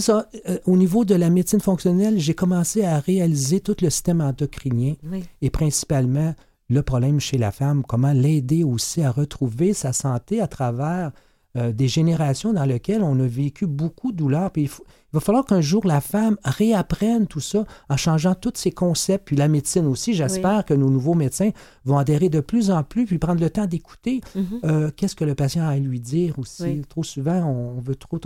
[0.00, 3.90] c'est ça, euh, au niveau de la médecine fonctionnelle, j'ai commencé à réaliser tout le
[3.90, 5.24] système endocrinien Oui.
[5.42, 6.34] et principalement
[6.68, 11.10] le problème chez la femme, comment l'aider aussi à retrouver sa santé à travers
[11.56, 14.50] euh, des générations dans lesquelles on a vécu beaucoup de douleurs.
[14.52, 18.34] Puis il, faut- il va falloir qu'un jour la femme réapprenne tout ça en changeant
[18.34, 20.14] tous ses concepts, puis la médecine aussi.
[20.14, 21.50] J'espère que nos nouveaux médecins
[21.84, 24.44] vont adhérer de plus en plus, puis prendre le temps d'écouter Mhm.
[24.64, 26.62] euh, qu'est-ce que le patient a à lui dire aussi.
[26.62, 26.82] Oui.
[26.88, 28.18] Trop souvent, on veut trop,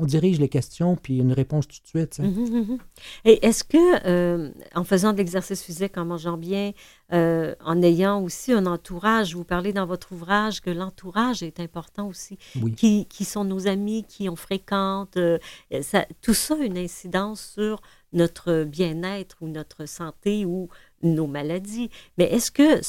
[0.00, 2.18] on dirige les questions, puis une réponse tout de suite.
[2.18, 2.78] Mhm, mhm.
[3.24, 6.72] Et est-ce que, euh, en faisant de l'exercice physique, en mangeant bien,
[7.12, 12.08] euh, en ayant aussi un entourage, vous parlez dans votre ouvrage que l'entourage est important
[12.08, 12.74] aussi, Oui.
[12.74, 15.38] qui, qui sont nos amis, qui on fréquente, euh,
[15.82, 17.80] ça, tout ça a une incidence sur
[18.12, 20.68] notre bien-être ou notre santé ou
[21.02, 21.90] nos maladies.
[22.18, 22.80] Mais est-ce que,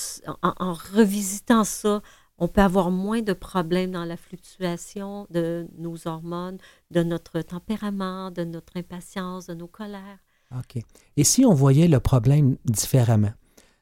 [0.41, 2.01] en, en revisitant ça,
[2.39, 6.57] on peut avoir moins de problèmes dans la fluctuation de nos hormones,
[6.91, 10.19] de notre tempérament, de notre impatience, de nos colères?
[10.55, 10.81] OK.
[11.17, 13.31] Et si on voyait le problème différemment?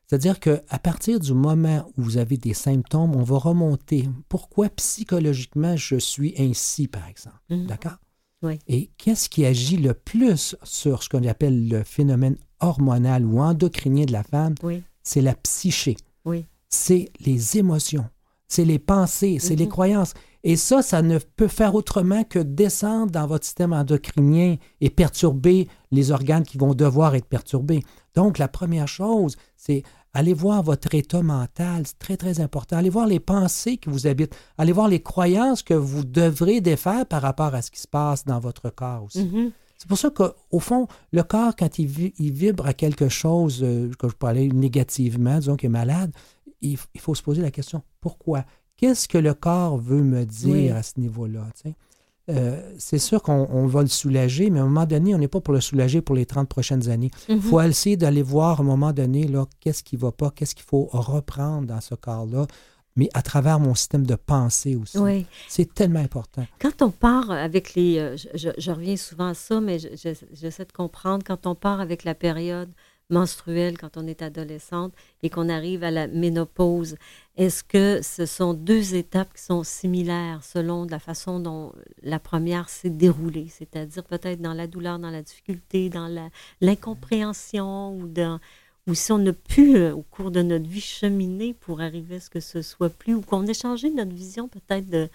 [0.08, 4.08] C'est-à-dire qu'à partir du moment où vous avez des symptômes, on va remonter.
[4.30, 7.40] Pourquoi psychologiquement je suis ainsi, par exemple?
[7.50, 7.66] Mhm.
[7.68, 7.98] D'accord?
[8.44, 8.60] Oui.
[8.68, 14.06] Et qu'est-ce qui agit le plus sur ce qu'on appelle le phénomène hormonal ou endocrinien
[14.06, 14.54] de la femme?
[14.62, 14.84] Oui.
[15.02, 15.98] C'est la psyché.
[16.26, 16.46] Oui.
[16.70, 18.06] C'est les émotions,
[18.48, 19.72] c'est les pensées, c'est les Mhm.
[19.72, 20.14] croyances.
[20.44, 25.68] Et ça, ça ne peut faire autrement que descendre dans votre système endocrinien et perturber
[25.92, 27.82] les organes qui vont devoir être perturbés.
[28.16, 31.84] Donc, la première chose, c'est aller voir votre état mental.
[31.86, 32.78] C'est très, très important.
[32.78, 34.36] Allez voir les pensées qui vous habitent.
[34.58, 38.24] Allez voir les croyances que vous devrez défaire par rapport à ce qui se passe
[38.26, 39.26] dans votre corps aussi.
[39.26, 39.52] Mhm.
[39.78, 43.60] C'est pour ça qu'au fond, le corps, quand il, vi- il vibre à quelque chose,
[43.62, 46.12] euh, que je aller négativement, disons qu'il est malade,
[46.62, 48.46] il, faut se poser la question pourquoi?
[48.78, 50.70] Qu'est-ce que le corps veut me dire Oui.
[50.70, 51.46] à ce niveau-là?
[52.30, 55.28] Euh, C'est sûr qu'on on va le soulager, mais à un moment donné, on n'est
[55.28, 57.12] pas pour le soulager pour les 30 prochaines années.
[57.30, 57.42] Il Mhm.
[57.42, 60.66] faut essayer d'aller voir à un moment donné qu'est-ce qui ne va pas, qu'est-ce qu'il
[60.66, 62.48] faut reprendre dans ce corps-là,
[62.96, 64.98] mais à travers mon système de pensée aussi.
[64.98, 65.26] Oui.
[65.48, 66.48] C'est tellement important.
[66.60, 68.00] Quand on part avec les...
[68.00, 71.24] euh, je, je- reviens souvent à ça, mais je- je- j'essaie de comprendre.
[71.28, 72.70] Quand on part avec la période
[73.12, 76.96] menstruelle, quand on est adolescente et qu'on arrive à la ménopause,
[77.38, 82.70] est-ce que ce sont deux étapes qui sont similaires selon la façon dont la première
[82.70, 83.48] s'est déroulée?
[83.50, 86.30] C'est-à-dire peut-être dans la douleur, dans la difficulté, dans
[86.62, 88.40] l'incompréhension ou dans...
[88.94, 92.30] Si on a pu, euh, au cours de notre vie, cheminer pour arriver à ce
[92.30, 95.10] que ce soit plus, ou qu'on ait changé notre vision peut-être de,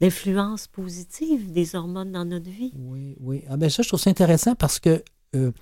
[0.00, 2.72] l'influence positive des hormones dans notre vie?
[2.76, 3.44] Oui, oui.
[3.48, 5.02] Ah ben ça, je trouve ça intéressant parce que
[5.36, 5.52] euh,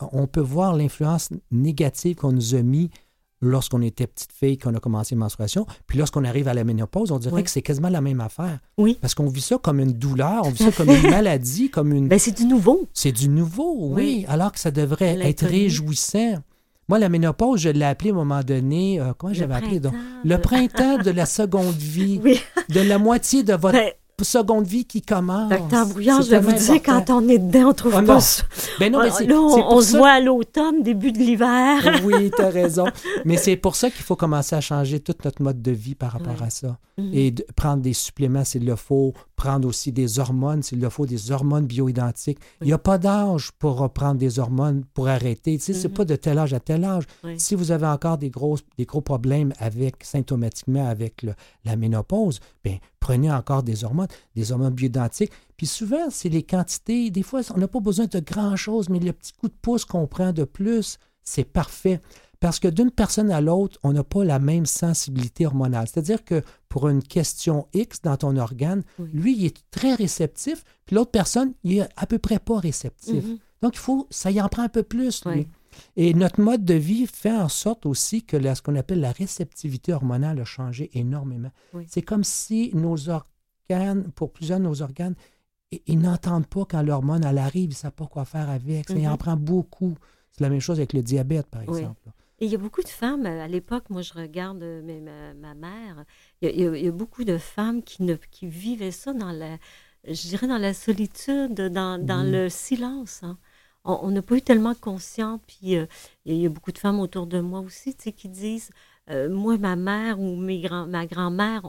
[0.00, 2.90] on peut voir l'influence négative qu'on nous a mis
[3.42, 5.66] lorsqu'on était petite fille, qu'on a commencé la menstruation.
[5.86, 7.42] Puis lorsqu'on arrive à la ménopause, on dirait Oui.
[7.44, 8.58] que c'est quasiment la même affaire.
[8.78, 8.96] Oui.
[9.00, 12.08] Parce qu'on vit ça comme une douleur, on vit ça comme une maladie, comme une...
[12.08, 12.88] Ben, c'est du nouveau.
[12.94, 14.24] C'est du nouveau, oui, Oui.
[14.28, 16.36] alors que ça devrait être réjouissant.
[16.88, 19.94] Moi, la ménopause, je l'ai appelé à un moment donné, euh, comment j'avais appelé donc?
[20.24, 22.40] Le le- printemps de la seconde vie, Oui.
[22.68, 23.90] de la moitié de votre Ben,
[24.22, 25.50] seconde vie qui commence.
[25.50, 27.04] docteur Brouillard, je vais vous dire, important.
[27.06, 28.44] quand on est dedans, on trouve Ah, pas ça.
[28.78, 29.10] Ben non, là,
[29.40, 31.78] on, se voit à l'automne, début de l'hiver.
[32.04, 32.84] Oui, tu as raison.
[33.24, 36.12] Mais c'est pour ça qu'il faut commencer à changer tout notre mode de vie par
[36.12, 36.46] rapport Ouais.
[36.46, 36.78] à ça.
[36.98, 37.10] Mhm.
[37.14, 41.06] Et de prendre des suppléments s'il le faut, prendre aussi des hormones s'il le faut,
[41.06, 42.38] des hormones bioidentiques.
[42.60, 45.56] Il n'y a pas d'âge pour reprendre des hormones, pour arrêter.
[45.58, 45.94] Tu sais, c'est Mhm.
[45.94, 47.04] pas de tel âge à tel âge.
[47.24, 47.34] Oui.
[47.38, 51.34] Si vous avez encore des gros, des gros problèmes avec, symptomatiquement avec le-
[51.64, 55.32] la ménopause, bien, prenez encore des hormones, des hormones bioidentiques.
[55.56, 57.10] Puis souvent, c'est les quantités.
[57.10, 60.06] Des fois, on n'a pas besoin de grand-chose, mais le petit coup de pouce qu'on
[60.06, 62.00] prend de plus, c'est parfait.
[62.40, 65.86] Parce que d'une personne à l'autre, on n'a pas la même sensibilité hormonale.
[65.86, 69.10] C'est-à-dire que pour une question X dans ton organe, Oui.
[69.12, 73.24] lui, il est très réceptif, puis l'autre personne, il est à peu près pas réceptif.
[73.24, 73.38] Mhm.
[73.62, 75.32] Donc, il faut, ça y en prend un peu plus, lui.
[75.40, 75.48] Oui.
[75.96, 79.12] Et notre mode de vie fait en sorte aussi que la- ce qu'on appelle la
[79.12, 81.50] réceptivité hormonale a changé énormément.
[81.74, 81.86] Oui.
[81.88, 85.14] C'est comme si nos organes, pour plusieurs de nos organes,
[85.86, 88.88] ils n'entendent pas quand l'hormone, elle arrive, ils ne savent pas quoi faire avec.
[88.88, 89.16] Ça y en Mhm.
[89.18, 89.94] prend beaucoup.
[90.30, 91.78] C'est la même chose avec le diabète, par Oui.
[91.78, 92.10] exemple.
[92.38, 95.32] Et il y a beaucoup de femmes, à l'époque, moi je regarde euh, mais ma,
[95.34, 96.04] ma mère,
[96.40, 98.48] il y, a, il y a- il y a beaucoup de femmes qui, ne, qui
[98.48, 99.58] vivaient ça dans la,
[100.06, 102.32] je dirais dans la solitude, dans, dans Oui.
[102.32, 103.20] le silence.
[103.22, 103.38] hein.
[103.84, 105.86] On n'a pas eu tellement conscience, puis euh,
[106.24, 108.70] il y a- beaucoup de femmes autour de moi aussi, tu sais, qui disent,
[109.10, 111.62] euh, moi, ma mère ou mes grands, ma grand-mère,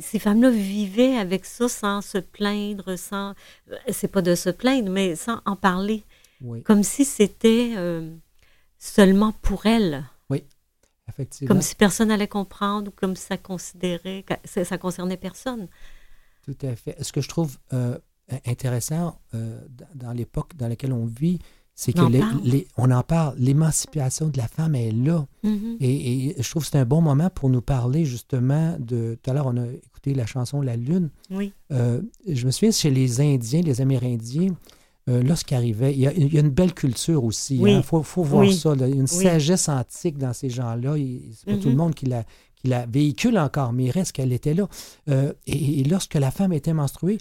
[0.00, 3.34] ces femmes-là vivaient avec ça sans se plaindre, sans,
[3.70, 6.02] euh, c'est pas de se plaindre, mais sans en parler
[6.40, 8.10] Oui, comme si c'était euh,
[8.78, 10.04] seulement pour elle,
[11.08, 11.54] effectivement.
[11.54, 15.68] comme si personne allait comprendre ou comme si ça considérait ça, ça concernait personne.
[16.44, 17.02] Tout à fait.
[17.02, 17.98] Ce que je trouve euh,
[18.46, 19.60] intéressant euh,
[19.94, 21.38] dans l'époque dans laquelle on vit,
[21.74, 23.34] c'est que On en les- on en parle.
[23.38, 25.26] L'émancipation de la femme est là.
[25.42, 25.76] Mhm.
[25.80, 29.18] Et, et je trouve que c'est un bon moment pour nous parler justement de.
[29.22, 31.10] Tout à l'heure, on a écouté la chanson La Lune.
[31.30, 34.54] Oui, Euh, je me souviens, chez les Indiens, les Amérindiens,
[35.10, 37.58] euh, il y, a, il y a une belle culture aussi.
[37.60, 37.74] Oui.
[37.76, 38.54] Il faut, faut voir Oui.
[38.56, 38.74] ça.
[38.74, 38.88] là.
[38.88, 40.94] Il y a une sagesse antique dans ces gens-là.
[41.34, 41.76] C'est pas tout le Mhm.
[41.76, 42.24] monde qui la,
[42.56, 44.66] qui la véhicule encore, mais il reste qu'elle était là.
[45.10, 47.18] Euh, et, et lorsque la femme était menstruée,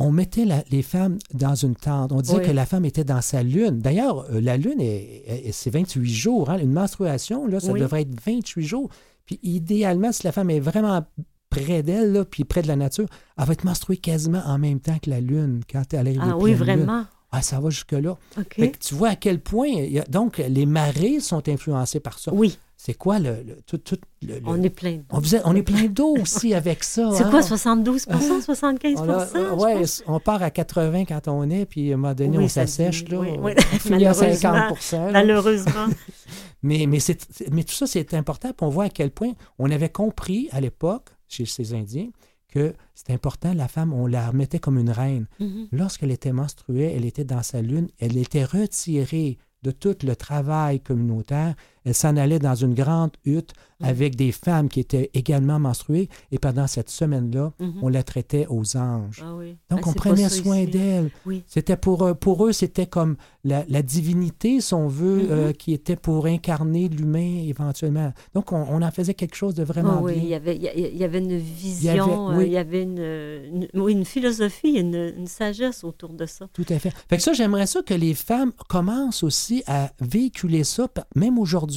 [0.00, 2.10] on mettait la- les femmes dans une tente.
[2.12, 2.44] On disait Oui.
[2.46, 3.78] que la femme était dans sa lune.
[3.80, 6.50] D'ailleurs, euh, la lune, est, est- c'est 28 jours.
[6.50, 6.58] hein.
[6.58, 7.80] Une menstruation, là, ça Oui.
[7.80, 8.88] devrait être 28 jours.
[9.26, 11.04] Puis idéalement, si la femme est vraiment
[11.50, 13.06] près d'elle, puis près de la nature,
[13.38, 16.36] elle va être menstruée quasiment en même temps que la lune quand elle arrive ah
[16.36, 17.04] oui, vraiment?
[17.32, 18.16] Ah, ça va jusque-là.
[18.38, 18.54] OK.
[18.56, 19.68] Fait que tu vois à quel point...
[19.68, 22.32] a- donc, les marées sont influencées par ça.
[22.34, 23.42] Oui, C'est quoi le...
[23.42, 26.54] le- tout, tout le- le- on est plein on, faisait- on est plein d'eau aussi
[26.54, 27.10] avec ça.
[27.12, 27.30] C'est hein?
[27.30, 28.06] quoi, 72
[28.40, 30.02] 75 On, a- je ouais, pense?
[30.06, 33.06] on part à 80 quand on est, puis à un moment donné, Oui, on s'assèche.
[33.10, 33.52] là, oui, on oui.
[33.80, 34.74] finit à Malheureusement.
[34.78, 35.10] 50 là.
[35.12, 35.86] Malheureusement.
[36.62, 38.48] Mais, mais, c'est- mais tout ça, c'est important.
[38.48, 42.08] Puis on voit à quel point on avait compris à l'époque, chez ces Indiens,
[42.48, 45.26] que c'est important, la femme, on la remettait comme une reine.
[45.38, 45.68] Mhm.
[45.72, 50.80] Lorsqu'elle était menstruée, elle était dans sa lune, elle était retirée de tout le travail
[50.80, 51.54] communautaire.
[51.84, 53.88] Elle s'en allait dans une grande hutte Mhm.
[53.88, 56.10] avec des femmes qui étaient également menstruées.
[56.32, 57.72] Et pendant cette semaine-là, Mhm.
[57.80, 59.22] on la traitait aux anges.
[59.24, 59.56] Ah oui.
[59.70, 60.70] Donc, Ah, on prenait soin ici.
[60.70, 61.10] d'elle.
[61.24, 61.42] Oui.
[61.46, 65.28] C'était pour, eux- pour eux, c'était comme la, la divinité, si on veut, Mhm.
[65.30, 68.12] euh, qui était pour incarner l'humain éventuellement.
[68.34, 70.36] Donc, on, on en faisait quelque chose de vraiment Ah oui, il y, bien.
[70.36, 73.68] avait, il y a- il y avait une vision, euh, il y avait une, une-
[73.80, 76.48] oui, une philosophie, une, une sagesse autour de ça.
[76.52, 76.92] Tout à fait.
[77.08, 81.69] Fait que ça, j'aimerais ça que les femmes commencent aussi à véhiculer ça, même aujourd'hui,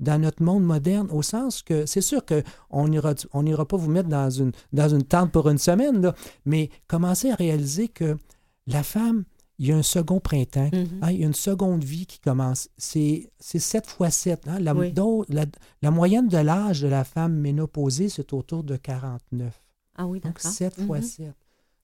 [0.00, 4.08] dans notre monde moderne, au sens que c'est sûr qu'on n'ira on pas vous mettre
[4.08, 6.14] dans une, dans une tente pour une semaine, là,
[6.44, 8.16] mais commencez à réaliser que
[8.66, 9.24] la femme,
[9.58, 10.88] il y a un second printemps, mm-hmm.
[11.02, 12.68] hein, il y a une seconde vie qui commence.
[12.76, 14.48] C'est 7 fois 7.
[14.48, 14.58] Hein.
[14.60, 19.62] La, moyenne de l'âge de la femme ménopausée, c'est autour de 49.
[19.96, 21.02] Ah oui, Donc 7 mm fois mm-hmm.
[21.02, 21.34] 7.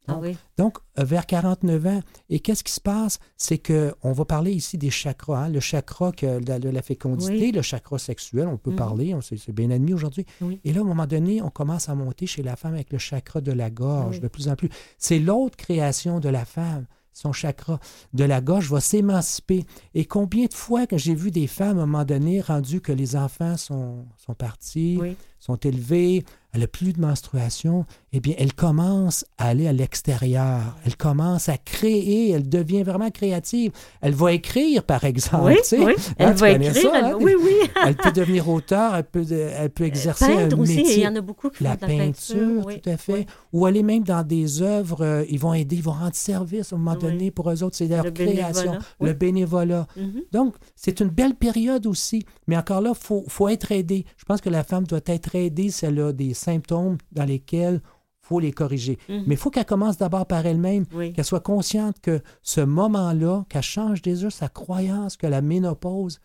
[0.09, 0.21] Ah
[0.57, 2.01] donc, euh, vers 49 ans.
[2.29, 3.19] Et qu'est-ce qui se passe?
[3.37, 5.45] C'est qu'on va parler ici des chakras.
[5.45, 8.77] Hein, le chakra de, la, fécondité, le chakra sexuel, on peut mm -hmm.
[8.77, 10.27] parler, c'est bien admis aujourd'hui.
[10.65, 12.99] Et là, à un moment donné, on commence à monter chez la femme avec le
[12.99, 14.71] chakra de la gorge de plus en plus.
[14.99, 16.87] C'est l'autre création de la femme.
[17.13, 17.81] Son chakra
[18.15, 19.65] de la gorge va s'émanciper.
[19.95, 22.93] Et combien de fois que j'ai vu des femmes à un moment donné rendues que
[22.93, 24.99] les enfants sont, sont partis,
[25.41, 26.23] sont élevées,
[26.53, 30.77] elle n'a plus de menstruation, eh bien, elle commence à aller à l'extérieur.
[30.85, 33.71] Elle commence à créer, elle devient vraiment créative.
[34.01, 35.45] Elle va écrire, par exemple.
[35.45, 35.79] Oui, tu sais.
[35.79, 35.93] oui.
[36.19, 36.75] Hein, Elle va écrire.
[36.75, 37.19] ça, elle- hein?
[37.21, 37.53] Oui, oui.
[37.87, 40.97] Elle peut devenir auteur, elle peut, elle peut exercer Peindre un aussi, métier.
[40.99, 42.67] il y en a beaucoup qui font La de la peinture, peinture.
[42.67, 42.81] oui.
[42.81, 43.13] tout à fait.
[43.15, 43.27] Oui.
[43.53, 46.77] Ou aller même dans des œuvres, euh, ils vont aider, ils vont rendre service à
[46.77, 47.77] un moment donné pour eux autres.
[47.77, 49.87] C'est leur Le création, bénévolat, le bénévolat.
[49.97, 50.23] Mhm.
[50.33, 52.25] Donc, c'est une belle période aussi.
[52.49, 54.05] Mais encore là, il faut, faut être aidé.
[54.19, 57.81] Je pense que la femme doit être aidée si elle a des symptômes dans lesquels
[57.85, 58.99] il faut les corriger.
[59.09, 59.25] Mhm.
[59.27, 61.13] Mais il faut qu'elle commence d'abord par elle-même, Oui.
[61.13, 66.21] qu'elle soit consciente que ce moment-là, qu'elle change déjà sa croyance que la ménopause,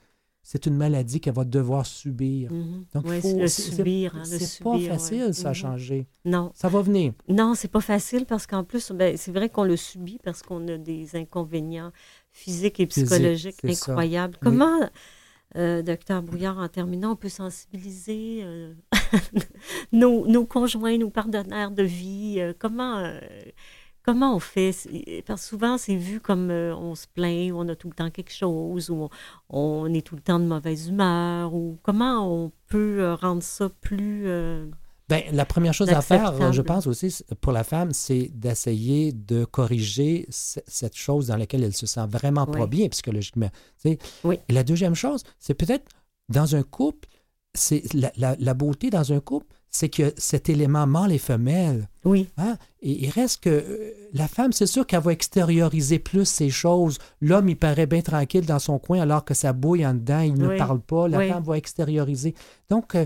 [0.48, 2.52] c'est une maladie qu'elle va devoir subir.
[2.54, 2.86] Mhm.
[2.94, 4.16] Donc, Oui, faut- le c'est- subir.
[4.16, 4.88] hein, C'est pas subir, ouais.
[4.98, 5.56] facile, ça, à Mhm.
[5.56, 6.08] changer.
[6.26, 7.14] Non, Ça va venir.
[7.28, 10.68] non, c'est pas facile parce qu'en plus, ben, c'est vrai qu'on le subit parce qu'on
[10.68, 11.92] a des inconvénients
[12.32, 14.38] physiques et psychologiques incroyables.
[14.44, 14.52] Oui.
[15.56, 18.74] Euh, docteur Brouillard, en terminant, on peut sensibiliser euh,
[19.94, 22.38] nos, conjoints, nos partenaires de vie?
[22.40, 23.10] euh, comment,
[24.04, 24.72] comment on fait?
[25.26, 28.34] Parce que souvent, c'est vu comme on se plaint, on a tout le temps quelque
[28.34, 29.10] chose, ou on,
[29.50, 34.28] on est tout le temps de mauvaise humeur, ou comment on peut rendre ça plus...
[35.12, 36.54] euh, Ben, la première chose à faire, Acceptable.
[36.54, 41.64] je pense aussi, pour la femme, c'est d'essayer de corriger ce- cette chose dans laquelle
[41.64, 43.50] elle se sent vraiment pas bien psychologiquement.
[43.84, 44.40] Oui.
[44.50, 45.86] Et la deuxième chose, c'est peut-être
[46.30, 47.08] dans un couple,
[47.54, 51.90] c'est la, la- la beauté dans un couple, c'est que cet élément mâle et femelle.
[52.06, 52.58] Oui, Hein?
[52.82, 56.98] Et il reste que euh, la femme, c'est sûr qu'elle va extérioriser plus ces choses.
[57.20, 60.36] L'homme, il paraît bien tranquille dans son coin alors que ça bouille en dedans, il
[60.36, 61.08] ne parle pas.
[61.10, 61.30] La Oui.
[61.30, 62.36] femme va extérioriser.
[62.70, 63.06] Donc, euh,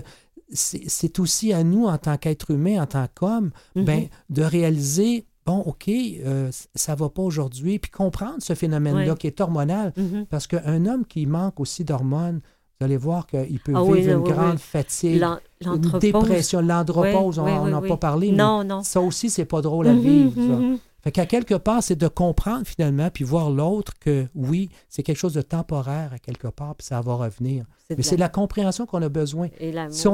[0.52, 3.84] c'est aussi à nous, en tant qu'être humain, en tant qu'homme, Mhm.
[3.84, 9.26] ben, de réaliser, bon, OK, euh, ça va pas aujourd'hui, puis comprendre ce phénomène-là qui
[9.26, 9.92] est hormonal.
[9.96, 10.26] Mhm.
[10.28, 12.40] Parce qu'un homme qui manque aussi d'hormones,
[12.80, 14.58] vous allez voir qu'il peut Ah vivre oui, une oui, grande oui.
[14.58, 15.22] fatigue,
[15.64, 18.82] une dépression, l'andropause, on n'en a pas parlé, mais Non, non.
[18.82, 20.32] ça aussi, c'est pas drôle à Mhm, vivre.
[20.34, 20.78] ça.
[21.02, 25.16] Fait qu'à quelque part, c'est de comprendre finalement, puis voir l'autre que oui, c'est quelque
[25.16, 27.64] chose de temporaire à quelque part, puis ça va revenir.
[27.88, 29.48] C'est Mais c'est la- compréhension qu'on a besoin.
[29.58, 29.94] Et l'amour.
[29.94, 30.08] Si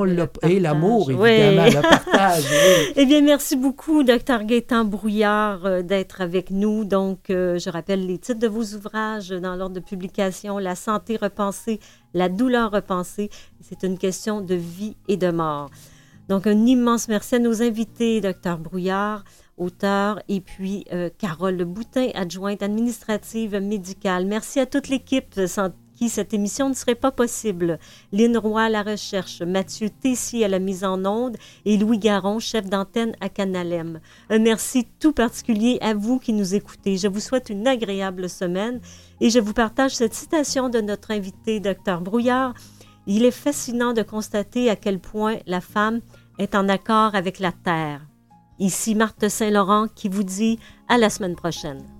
[0.44, 1.08] et l'amour.
[1.08, 1.30] Oui.
[1.30, 2.44] évidemment, le partage.
[2.44, 2.92] oui.
[2.96, 6.84] Eh bien, merci beaucoup, docteur Gaétan Brouillard, euh, d'être avec nous.
[6.84, 11.16] Donc, euh, je rappelle les titres de vos ouvrages dans l'ordre de publication La santé
[11.20, 11.80] repensée,
[12.14, 13.28] La douleur repensée.
[13.60, 15.68] C'est une question de vie et de mort.
[16.28, 19.24] Donc, un immense merci à nos invités, docteur Brouillard,
[19.56, 24.26] auteur, et puis euh, Carole Boutin, adjointe administrative médicale.
[24.26, 27.78] Merci à toute l'équipe sans qui cette émission ne serait pas possible.
[28.12, 32.38] Lynn Roy à la recherche, Mathieu Tessier à la mise en onde et Louis Garon,
[32.38, 34.00] chef d'antenne à Canalem.
[34.30, 36.98] Un merci tout particulier à vous qui nous écoutez.
[36.98, 38.80] Je vous souhaite une agréable semaine
[39.20, 42.54] et je vous partage cette citation de notre invité, Dr Brouillard.
[43.06, 46.00] Il est fascinant de constater à quel point la femme
[46.38, 48.02] est en accord avec la terre.
[48.58, 51.95] Ici Marthe Saint-Laurent qui vous dit à la semaine prochaine.